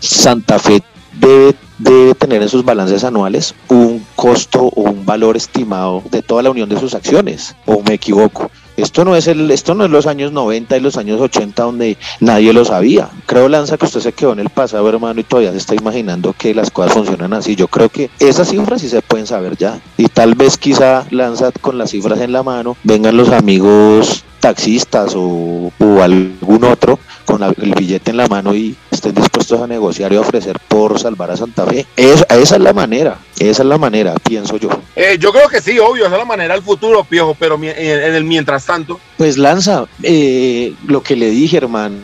[0.00, 0.82] Santa Fe
[1.12, 6.42] debe, debe tener en sus balances anuales un costo o un valor estimado de toda
[6.42, 8.50] la unión de sus acciones, o me equivoco.
[8.78, 11.98] Esto no es el, esto no es los años 90 y los años 80 donde
[12.20, 13.10] nadie lo sabía.
[13.26, 16.32] Creo, Lanza, que usted se quedó en el pasado, hermano, y todavía se está imaginando
[16.32, 17.56] que las cosas funcionan así.
[17.56, 19.80] Yo creo que esas cifras sí se pueden saber ya.
[19.96, 25.12] Y tal vez quizá Lanza con las cifras en la mano, vengan los amigos taxistas
[25.16, 25.72] o,
[26.02, 30.58] algún otro con el billete en la mano y estén dispuestos a negociar y ofrecer
[30.68, 31.86] por salvar a Santa Fe.
[31.96, 34.70] esa es la manera, esa es la manera, pienso yo.
[34.96, 38.14] Eh, yo creo que sí, obvio, esa es la manera del futuro, Piojo, pero en
[38.14, 39.00] el mientras tanto.
[39.16, 41.96] Pues Lanza, eh, lo que le dije, hermano,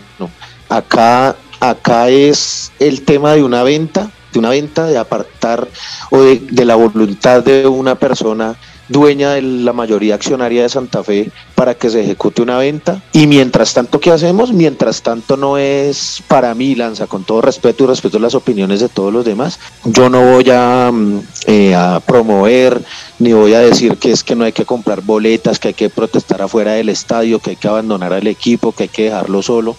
[0.68, 5.68] acá, acá es el tema de una venta, de una venta de apartar
[6.10, 8.56] o de, de la voluntad de una persona
[8.88, 13.02] dueña de la mayoría accionaria de Santa Fe para que se ejecute una venta.
[13.12, 14.52] Y mientras tanto, ¿qué hacemos?
[14.52, 18.80] Mientras tanto no es para mí, Lanza, con todo respeto y respeto a las opiniones
[18.80, 22.82] de todos los demás, yo no voy a, mm, eh, a promover
[23.18, 25.90] ni voy a decir que es que no hay que comprar boletas, que hay que
[25.90, 29.76] protestar afuera del estadio, que hay que abandonar al equipo, que hay que dejarlo solo,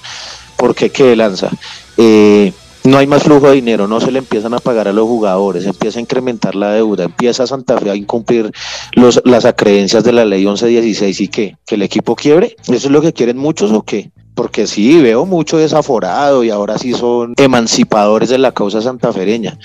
[0.56, 1.50] porque qué Lanza.
[1.98, 2.54] Eh,
[2.86, 5.66] no hay más flujo de dinero, no se le empiezan a pagar a los jugadores,
[5.66, 8.52] empieza a incrementar la deuda, empieza Santa Fe a incumplir
[8.94, 12.56] los, las acreencias de la ley 1116 y qué, que el equipo quiebre.
[12.64, 14.12] ¿Eso es lo que quieren muchos o qué?
[14.36, 19.58] Porque sí, veo mucho desaforado y ahora sí son emancipadores de la causa santafereña.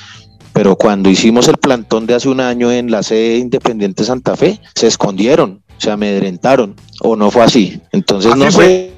[0.52, 4.60] Pero cuando hicimos el plantón de hace un año en la sede independiente Santa Fe,
[4.74, 7.80] se escondieron, se amedrentaron, o no fue así.
[7.92, 8.92] Entonces no sé.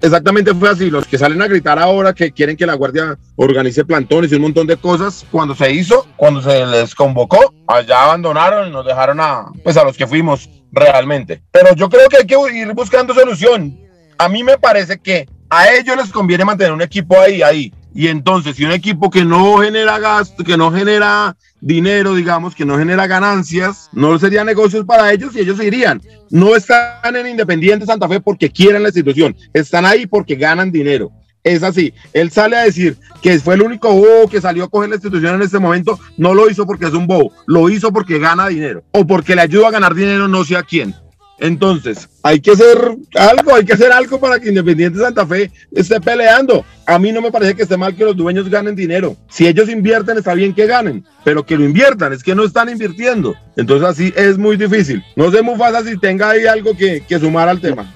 [0.00, 0.90] Exactamente fue así.
[0.90, 4.42] Los que salen a gritar ahora que quieren que la Guardia organice plantones y un
[4.42, 9.20] montón de cosas, cuando se hizo, cuando se les convocó, allá abandonaron y nos dejaron
[9.20, 11.42] a, pues a los que fuimos realmente.
[11.50, 13.78] Pero yo creo que hay que ir buscando solución.
[14.18, 17.72] A mí me parece que a ellos les conviene mantener un equipo ahí, ahí.
[17.96, 22.66] Y entonces, si un equipo que no genera gasto, que no genera dinero, digamos, que
[22.66, 26.02] no genera ganancias, no sería negocios para ellos y ellos irían.
[26.28, 31.10] No están en Independiente Santa Fe porque quieren la institución, están ahí porque ganan dinero.
[31.42, 31.94] Es así.
[32.12, 35.36] Él sale a decir que fue el único bobo que salió a coger la institución
[35.36, 35.98] en este momento.
[36.18, 39.40] No lo hizo porque es un bobo, lo hizo porque gana dinero o porque le
[39.40, 40.94] ayuda a ganar dinero, no sé a quién.
[41.38, 42.78] Entonces, hay que hacer
[43.14, 46.64] algo, hay que hacer algo para que Independiente Santa Fe esté peleando.
[46.86, 49.16] A mí no me parece que esté mal que los dueños ganen dinero.
[49.28, 52.68] Si ellos invierten, está bien que ganen, pero que lo inviertan, es que no están
[52.68, 53.34] invirtiendo.
[53.56, 55.02] Entonces, así es muy difícil.
[55.14, 57.92] No sé, Mufasa, si tenga ahí algo que, que sumar al tema.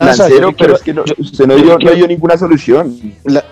[0.00, 2.98] Lancero, pero es que no, usted no dio, ninguna solución.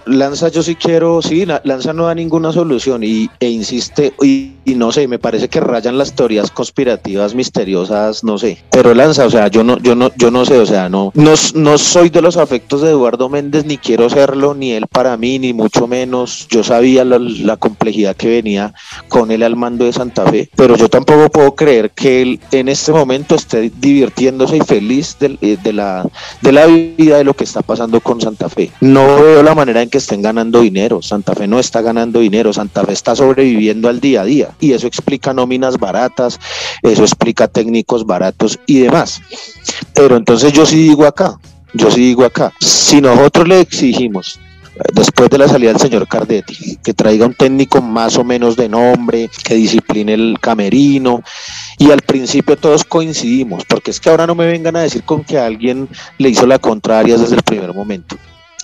[0.07, 4.93] Lanza, yo sí quiero, sí, Lanza no da ninguna solución y, e insiste, y, no
[4.93, 8.59] sé, me parece que rayan las teorías conspirativas misteriosas, no sé.
[8.71, 11.35] Pero Lanza, o sea, yo no, yo no, yo no sé, o sea, no, no,
[11.55, 15.39] no soy de los afectos de Eduardo Méndez, ni quiero serlo, ni él para mí,
[15.39, 16.47] ni mucho menos.
[16.49, 18.75] Yo sabía la, complejidad que venía
[19.09, 22.69] con él al mando de Santa Fe, pero yo tampoco puedo creer que él en
[22.69, 26.07] este momento esté divirtiéndose y feliz de, de la
[26.41, 28.71] de la vida de lo que está pasando con Santa Fe.
[28.81, 31.03] No veo la manera en que estén ganando dinero.
[31.03, 32.53] Santa Fe no está ganando dinero.
[32.53, 34.54] Santa Fe está sobreviviendo al día a día.
[34.61, 36.39] Y eso explica nóminas baratas,
[36.83, 39.21] eso explica técnicos baratos y demás.
[39.95, 41.39] Pero entonces yo sí digo acá,
[41.73, 44.39] yo sí digo acá, si nosotros le exigimos
[44.93, 48.69] después de la salida del señor Cardetti, que traiga un técnico más o menos de
[48.69, 51.23] nombre, que discipline el camerino.
[51.79, 55.25] Y al principio todos coincidimos, porque es que ahora no me vengan a decir con
[55.25, 55.89] que alguien
[56.19, 58.17] le hizo la contraria desde el primer momento.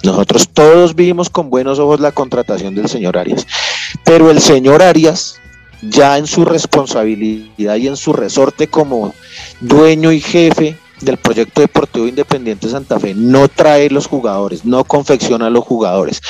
[0.02, 3.46] Nosotros todos vimos con buenos ojos la contratación del señor Arias.
[4.04, 5.36] Pero el señor Arias
[5.82, 9.14] ya en su responsabilidad y en su resorte como
[9.60, 15.48] dueño y jefe del proyecto deportivo independiente Santa Fe no trae los jugadores, no confecciona
[15.48, 16.20] los jugadores,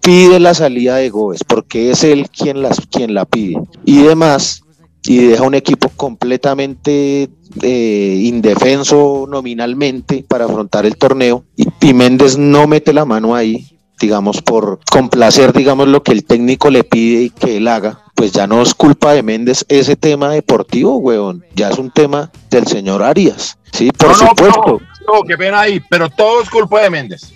[0.00, 4.62] pide la salida de Gómez porque es él quien, las, quien la pide y demás,
[5.02, 7.30] y deja un equipo completamente
[7.62, 13.66] eh, indefenso nominalmente para afrontar el torneo y, y Méndez no mete la mano ahí
[14.00, 18.32] digamos, por complacer, digamos, lo que el técnico le pide y que él haga, pues
[18.32, 22.66] ya no es culpa de Méndez ese tema deportivo, weón, ya es un tema del
[22.66, 24.78] señor Arias, sí, por supuesto.
[25.06, 27.32] No, no, qué pena ahí, pero todo es culpa de Méndez.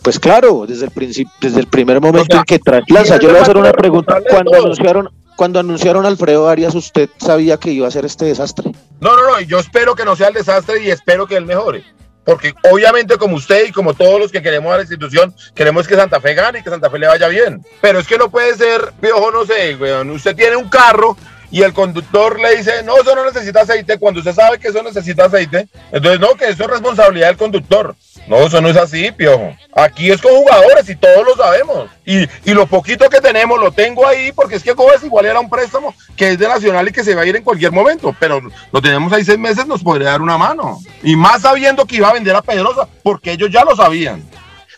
[0.00, 3.26] Pues claro, desde el principio, desde el primer momento o sea, en que trasplaza, yo
[3.26, 7.58] le voy a hacer una pregunta, cuando anunciaron, cuando anunciaron a Alfredo Arias, ¿usted sabía
[7.58, 8.72] que iba a ser este desastre?
[9.00, 11.84] No, no, no, yo espero que no sea el desastre y espero que él mejore
[12.26, 15.94] porque obviamente como usted y como todos los que queremos a la institución, queremos que
[15.94, 17.64] Santa Fe gane y que Santa Fe le vaya bien.
[17.80, 21.16] Pero es que no puede ser, piojo, no sé, weón, usted tiene un carro
[21.52, 24.82] y el conductor le dice, no, eso no necesita aceite, cuando usted sabe que eso
[24.82, 27.94] necesita aceite, entonces no, que eso es responsabilidad del conductor.
[28.28, 29.54] No, eso no es así, piojo.
[29.72, 31.88] Aquí es con jugadores y todos lo sabemos.
[32.04, 35.38] Y, y lo poquito que tenemos lo tengo ahí porque es que Gómez igual era
[35.38, 38.14] un préstamo que es de Nacional y que se va a ir en cualquier momento.
[38.18, 38.40] Pero
[38.72, 40.80] lo tenemos ahí seis meses, nos podría dar una mano.
[41.02, 44.24] Y más sabiendo que iba a vender a Pedrosa, porque ellos ya lo sabían.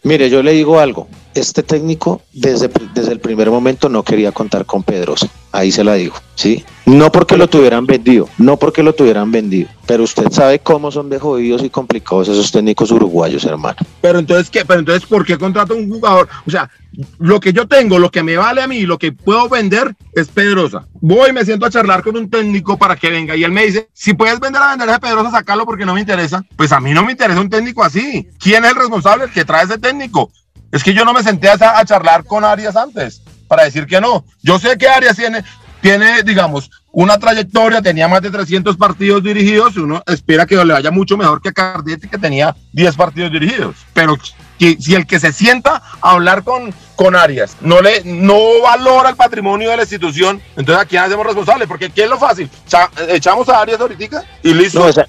[0.03, 1.09] Mire, yo le digo algo.
[1.35, 5.29] Este técnico desde, desde el primer momento no quería contar con Pedrosa.
[5.53, 6.65] Ahí se la digo, ¿sí?
[6.85, 11.09] No porque lo tuvieran vendido, no porque lo tuvieran vendido, pero usted sabe cómo son
[11.11, 13.77] de jodidos y complicados esos técnicos uruguayos, hermano.
[14.01, 14.65] Pero entonces, ¿qué?
[14.65, 16.29] Pero entonces, ¿por qué contrata un jugador?
[16.47, 16.71] O sea,
[17.19, 20.29] lo que yo tengo, lo que me vale a mí, lo que puedo vender es
[20.29, 20.87] Pedrosa.
[21.01, 23.89] Voy, me siento a charlar con un técnico para que venga y él me dice,
[23.93, 26.45] si puedes vender a vender a Pedrosa, sacarlo porque no me interesa.
[26.57, 28.29] Pues a mí no me interesa un técnico así.
[28.39, 29.31] ¿Quién es el responsable?
[29.33, 30.31] Que trae ese técnico.
[30.73, 34.01] Es que yo no me senté a, a charlar con Arias antes para decir que
[34.01, 34.25] no.
[34.43, 35.43] Yo sé que Arias tiene,
[35.81, 40.91] tiene, digamos, una trayectoria, tenía más de 300 partidos dirigidos, uno espera que le vaya
[40.91, 43.77] mucho mejor que Cardetti, que tenía 10 partidos dirigidos.
[43.93, 44.17] Pero
[44.59, 49.17] si el que se sienta a hablar con, con Arias no, le, no valora el
[49.17, 51.67] patrimonio de la institución, entonces ¿a quién hacemos responsable?
[51.67, 52.51] Porque ¿qué es lo fácil?
[53.09, 54.81] Echamos a Arias ahorita y listo.
[54.81, 55.05] No,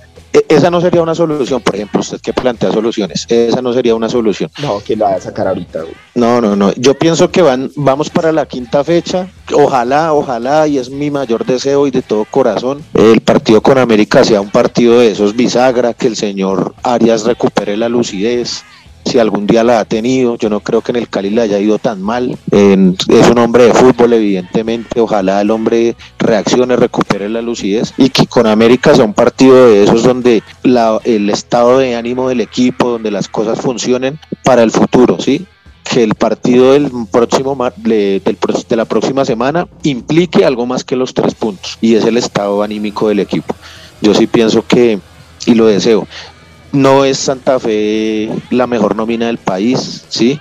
[0.48, 4.10] esa no sería una solución, por ejemplo, usted que plantea soluciones, esa no sería una
[4.10, 4.50] solución.
[4.62, 5.82] No, que la va a sacar ahorita.
[5.82, 5.94] Güey.
[6.16, 6.74] No, no, no.
[6.74, 9.28] Yo pienso que van, vamos para la quinta fecha.
[9.54, 14.24] Ojalá, ojalá, y es mi mayor deseo y de todo corazón, el partido con América
[14.24, 18.64] sea un partido de esos bisagra, que el señor Arias recupere la lucidez,
[19.10, 20.38] si algún día la ha tenido.
[20.38, 22.38] Yo no creo que en el Cali le haya ido tan mal.
[22.52, 25.00] Es un hombre de fútbol, evidentemente.
[25.00, 29.84] Ojalá el hombre reaccione, recupere la lucidez y que con América sea un partido de
[29.84, 34.72] esos donde la, el estado de ánimo del equipo, donde las cosas funcionen para el
[34.72, 35.46] futuro, ¿sí?
[35.84, 41.16] que el partido del próximo de, de la próxima semana implique algo más que los
[41.16, 43.56] tres puntos y es el estado anímico del equipo.
[44.02, 45.00] Yo sí pienso que
[45.46, 46.08] y lo deseo
[46.72, 50.40] no es Santa Fe la mejor nómina del país, ¿sí?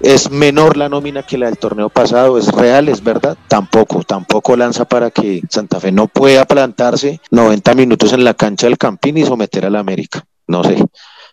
[0.00, 3.36] Es menor la nómina que la del torneo pasado, es real, es verdad.
[3.48, 8.66] Tampoco, tampoco lanza para que Santa Fe no pueda plantarse 90 minutos en la cancha
[8.66, 10.24] del Campín y someter a la América.
[10.46, 10.76] No sé.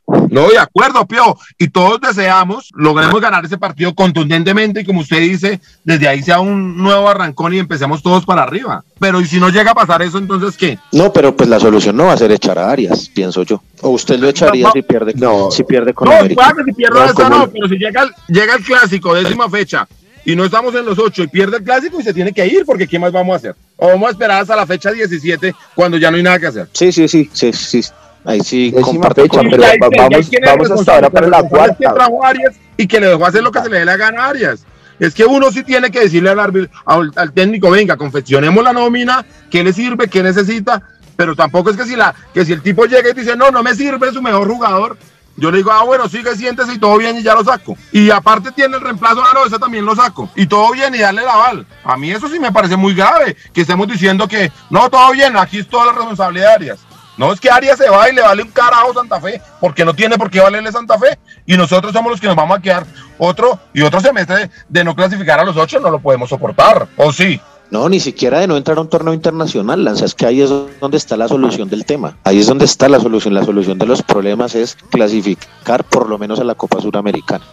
[0.08, 1.38] No, de acuerdo, Pio.
[1.58, 6.40] Y todos deseamos, logremos ganar ese partido contundentemente y como usted dice, desde ahí sea
[6.40, 8.84] un nuevo arrancón y empecemos todos para arriba.
[9.00, 10.78] Pero ¿y si no llega a pasar eso, entonces qué?
[10.92, 13.62] No, pero pues la solución no va a ser echar a Arias, pienso yo.
[13.82, 16.44] O usted lo echaría no, no, si pierde, no, si pierde con no, América.
[16.44, 19.88] Claro, si pierde esa no, pero si llega el, llega el clásico, décima fecha,
[20.26, 22.66] y no estamos en los ocho y pierde el clásico y se tiene que ir,
[22.66, 23.56] porque ¿qué más vamos a hacer?
[23.78, 26.68] O vamos a esperar hasta la fecha 17 cuando ya no hay nada que hacer.
[26.74, 27.84] Sí, sí, sí, sí, sí.
[28.26, 31.76] Ahí sí Décima fecha, pero ahí, vamos, vamos hasta ahora para la cuarta.
[31.76, 34.26] Que trajo Arias y que le dejó hacer lo que se le dé la gana
[34.26, 34.66] a Arias.
[35.00, 38.74] Es que uno sí tiene que decirle al, árbitro, al, al técnico, venga, confeccionemos la
[38.74, 40.82] nómina, qué le sirve, qué necesita,
[41.16, 43.64] pero tampoco es que si, la, que si el tipo llega y dice, no, no
[43.64, 44.98] me sirve, es su mejor jugador,
[45.36, 47.76] yo le digo, ah, bueno, sigue, siéntese y todo bien y ya lo saco.
[47.92, 50.30] Y aparte tiene el reemplazo, ah, no, ese también lo saco.
[50.36, 51.66] Y todo bien y darle la aval.
[51.84, 55.36] A mí eso sí me parece muy grave, que estemos diciendo que, no, todo bien,
[55.36, 56.80] aquí es toda la responsabilidad de Arias.
[57.18, 59.94] No es que Arias se va y le vale un carajo Santa Fe, porque no
[59.94, 61.18] tiene por qué valerle Santa Fe.
[61.46, 62.86] Y nosotros somos los que nos vamos a quedar
[63.18, 66.88] otro y otro semestre de, no clasificar a los ocho, no lo podemos soportar.
[66.98, 67.40] ¿O sí?
[67.70, 70.50] No, ni siquiera de no entrar a un torneo internacional, Lanza, es que ahí es
[70.80, 72.18] donde está la solución del tema.
[72.24, 73.34] Ahí es donde está la solución.
[73.34, 77.44] La solución de los problemas es clasificar por lo menos a la Copa Suramericana.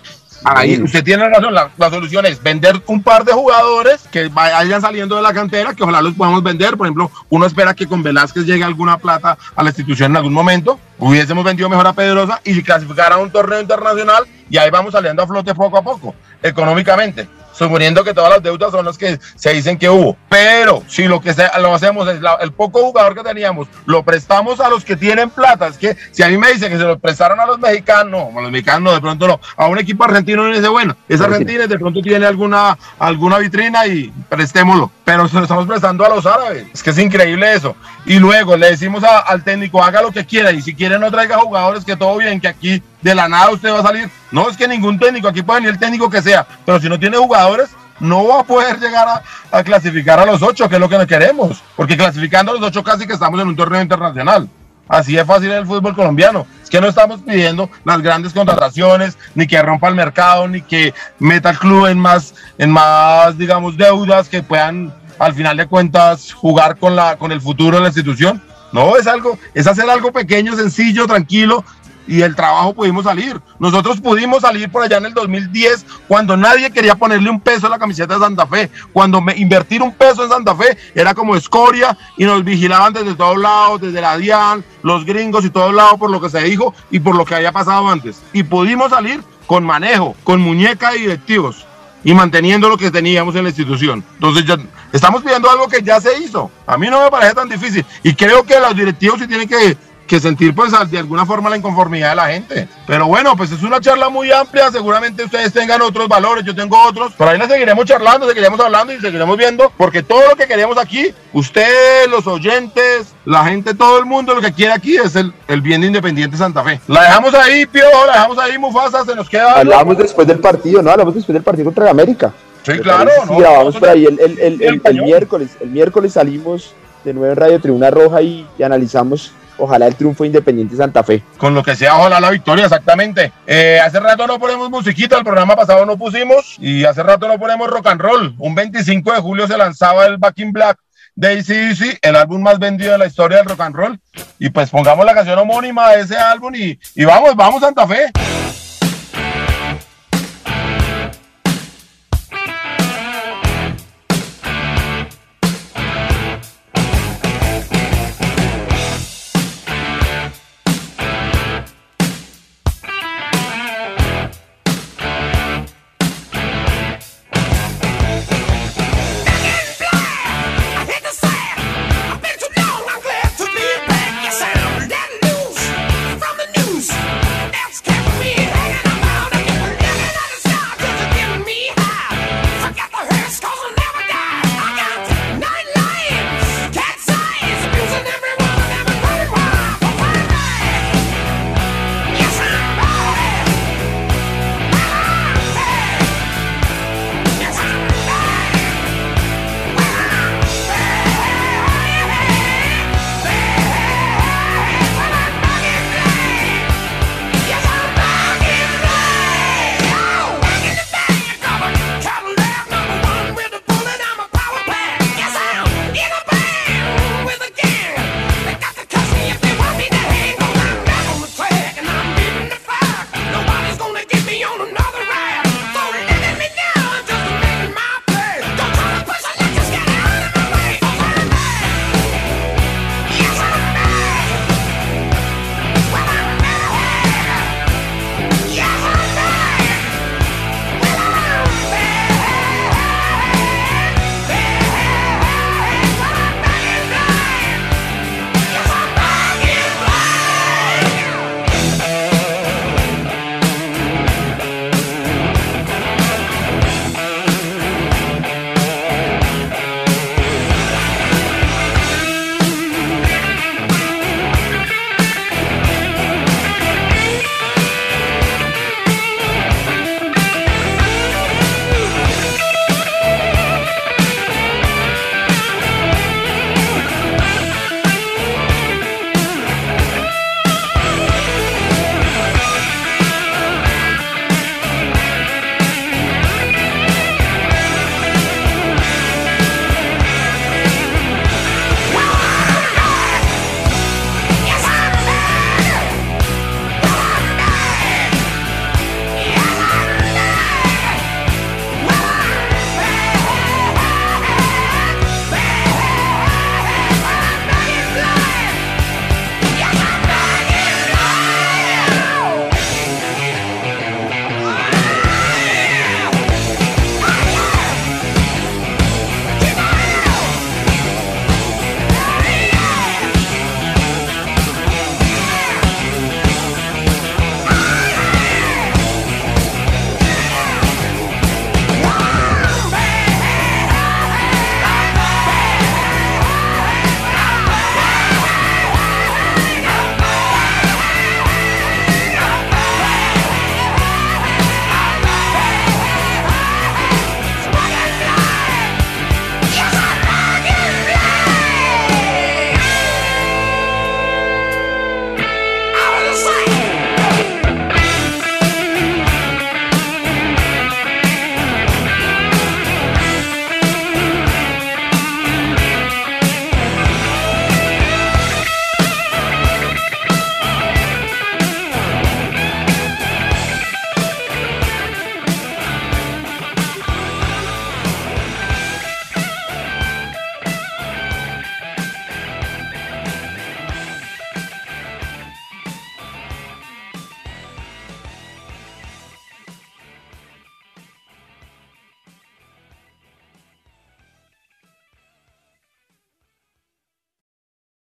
[0.44, 4.80] Ahí usted tiene razón, la, la, solución es vender un par de jugadores que vayan
[4.80, 6.76] saliendo de la cantera, que ojalá los podamos vender.
[6.76, 10.32] Por ejemplo, uno espera que con Velázquez llegue alguna plata a la institución en algún
[10.32, 10.78] momento.
[10.98, 15.22] Hubiésemos vendido mejor a Pedrosa y clasificar a un torneo internacional y ahí vamos saliendo
[15.22, 17.28] a flote poco a poco, económicamente.
[17.52, 20.16] Suponiendo que todas las deudas son las que se dicen que hubo.
[20.28, 24.68] Pero si lo que lo hacemos es el poco jugador que teníamos, lo prestamos a
[24.68, 27.40] los que tienen plata, es que si a mí me dicen que se lo prestaron
[27.40, 30.54] a los mexicanos, a los mexicanos no, de pronto no, a un equipo argentino no
[30.54, 35.42] dice, bueno, es argentino de pronto tiene alguna, alguna vitrina y prestémoslo, pero se lo
[35.42, 37.76] estamos prestando a los árabes, es que es increíble eso.
[38.06, 41.38] Y luego le decimos al técnico, haga lo que quiera y si quiere no traiga
[41.38, 44.10] jugadores, que todo bien, que aquí de la nada usted va a salir.
[44.30, 46.98] No es que ningún técnico, aquí puede venir el técnico que sea, pero si no
[46.98, 47.70] tiene jugadores,
[48.00, 49.22] no va a poder llegar
[49.52, 52.82] a, clasificar a los ocho, que es lo que queremos, porque clasificando a los ocho
[52.82, 54.48] casi que estamos en un torneo internacional.
[54.88, 56.46] Así es fácil el fútbol colombiano.
[56.64, 60.92] Es que no estamos pidiendo las grandes contrataciones, ni que rompa el mercado, ni que
[61.20, 66.32] meta el club en más, en más, digamos, deudas que puedan, al final de cuentas,
[66.32, 68.42] jugar con, la, con el futuro de la institución.
[68.72, 71.64] No, es algo, es hacer algo pequeño, sencillo, tranquilo,
[72.06, 73.40] y el trabajo pudimos salir.
[73.58, 77.70] Nosotros pudimos salir por allá en el 2010 cuando nadie quería ponerle un peso a
[77.70, 78.70] la camiseta de Santa Fe.
[78.92, 83.14] Cuando me, invertir un peso en Santa Fe era como escoria y nos vigilaban desde
[83.14, 86.74] todos lados, desde la DIAN, los gringos y todos lados por lo que se dijo
[86.90, 88.20] y por lo que había pasado antes.
[88.32, 91.66] Y pudimos salir con manejo, con muñeca y directivos
[92.02, 94.04] y manteniendo lo que teníamos en la institución.
[94.14, 94.56] Entonces ya
[94.92, 96.50] estamos pidiendo algo que ya se hizo.
[96.66, 99.76] A mí no me parece tan difícil y creo que los directivos sí tienen que
[100.10, 102.68] que sentir pues de alguna forma la inconformidad de la gente.
[102.84, 106.76] Pero bueno, pues es una charla muy amplia, seguramente ustedes tengan otros valores, yo tengo
[106.82, 110.48] otros, pero ahí la seguiremos charlando, seguiremos hablando y seguiremos viendo, porque todo lo que
[110.48, 115.14] queremos aquí, ustedes, los oyentes, la gente, todo el mundo, lo que quiere aquí es
[115.14, 116.80] el, el bien de Independiente Santa Fe.
[116.88, 119.60] La dejamos ahí, Pio, la dejamos ahí, Mufasa, se nos queda...
[119.60, 120.90] Hablamos después del partido, ¿no?
[120.90, 122.32] Hablamos después del partido contra América.
[122.64, 123.12] Sí, claro.
[123.28, 125.50] Sí, grabamos por ahí el, el, el, el, miércoles.
[125.60, 130.76] El miércoles salimos de nuevo en Radio Tribuna Roja y analizamos ojalá el triunfo Independiente
[130.76, 131.22] Santa Fe.
[131.38, 133.32] Con lo que sea, ojalá la victoria, exactamente.
[133.46, 137.38] Eh, hace rato no ponemos musiquita, el programa pasado no pusimos, y hace rato no
[137.38, 138.34] ponemos rock and roll.
[138.38, 140.78] Un 25 de julio se lanzaba el Back in Black
[141.14, 144.00] de ACDC, el álbum más vendido de la historia del rock and roll.
[144.38, 148.10] Y pues pongamos la canción homónima de ese álbum y, y vamos, vamos Santa Fe.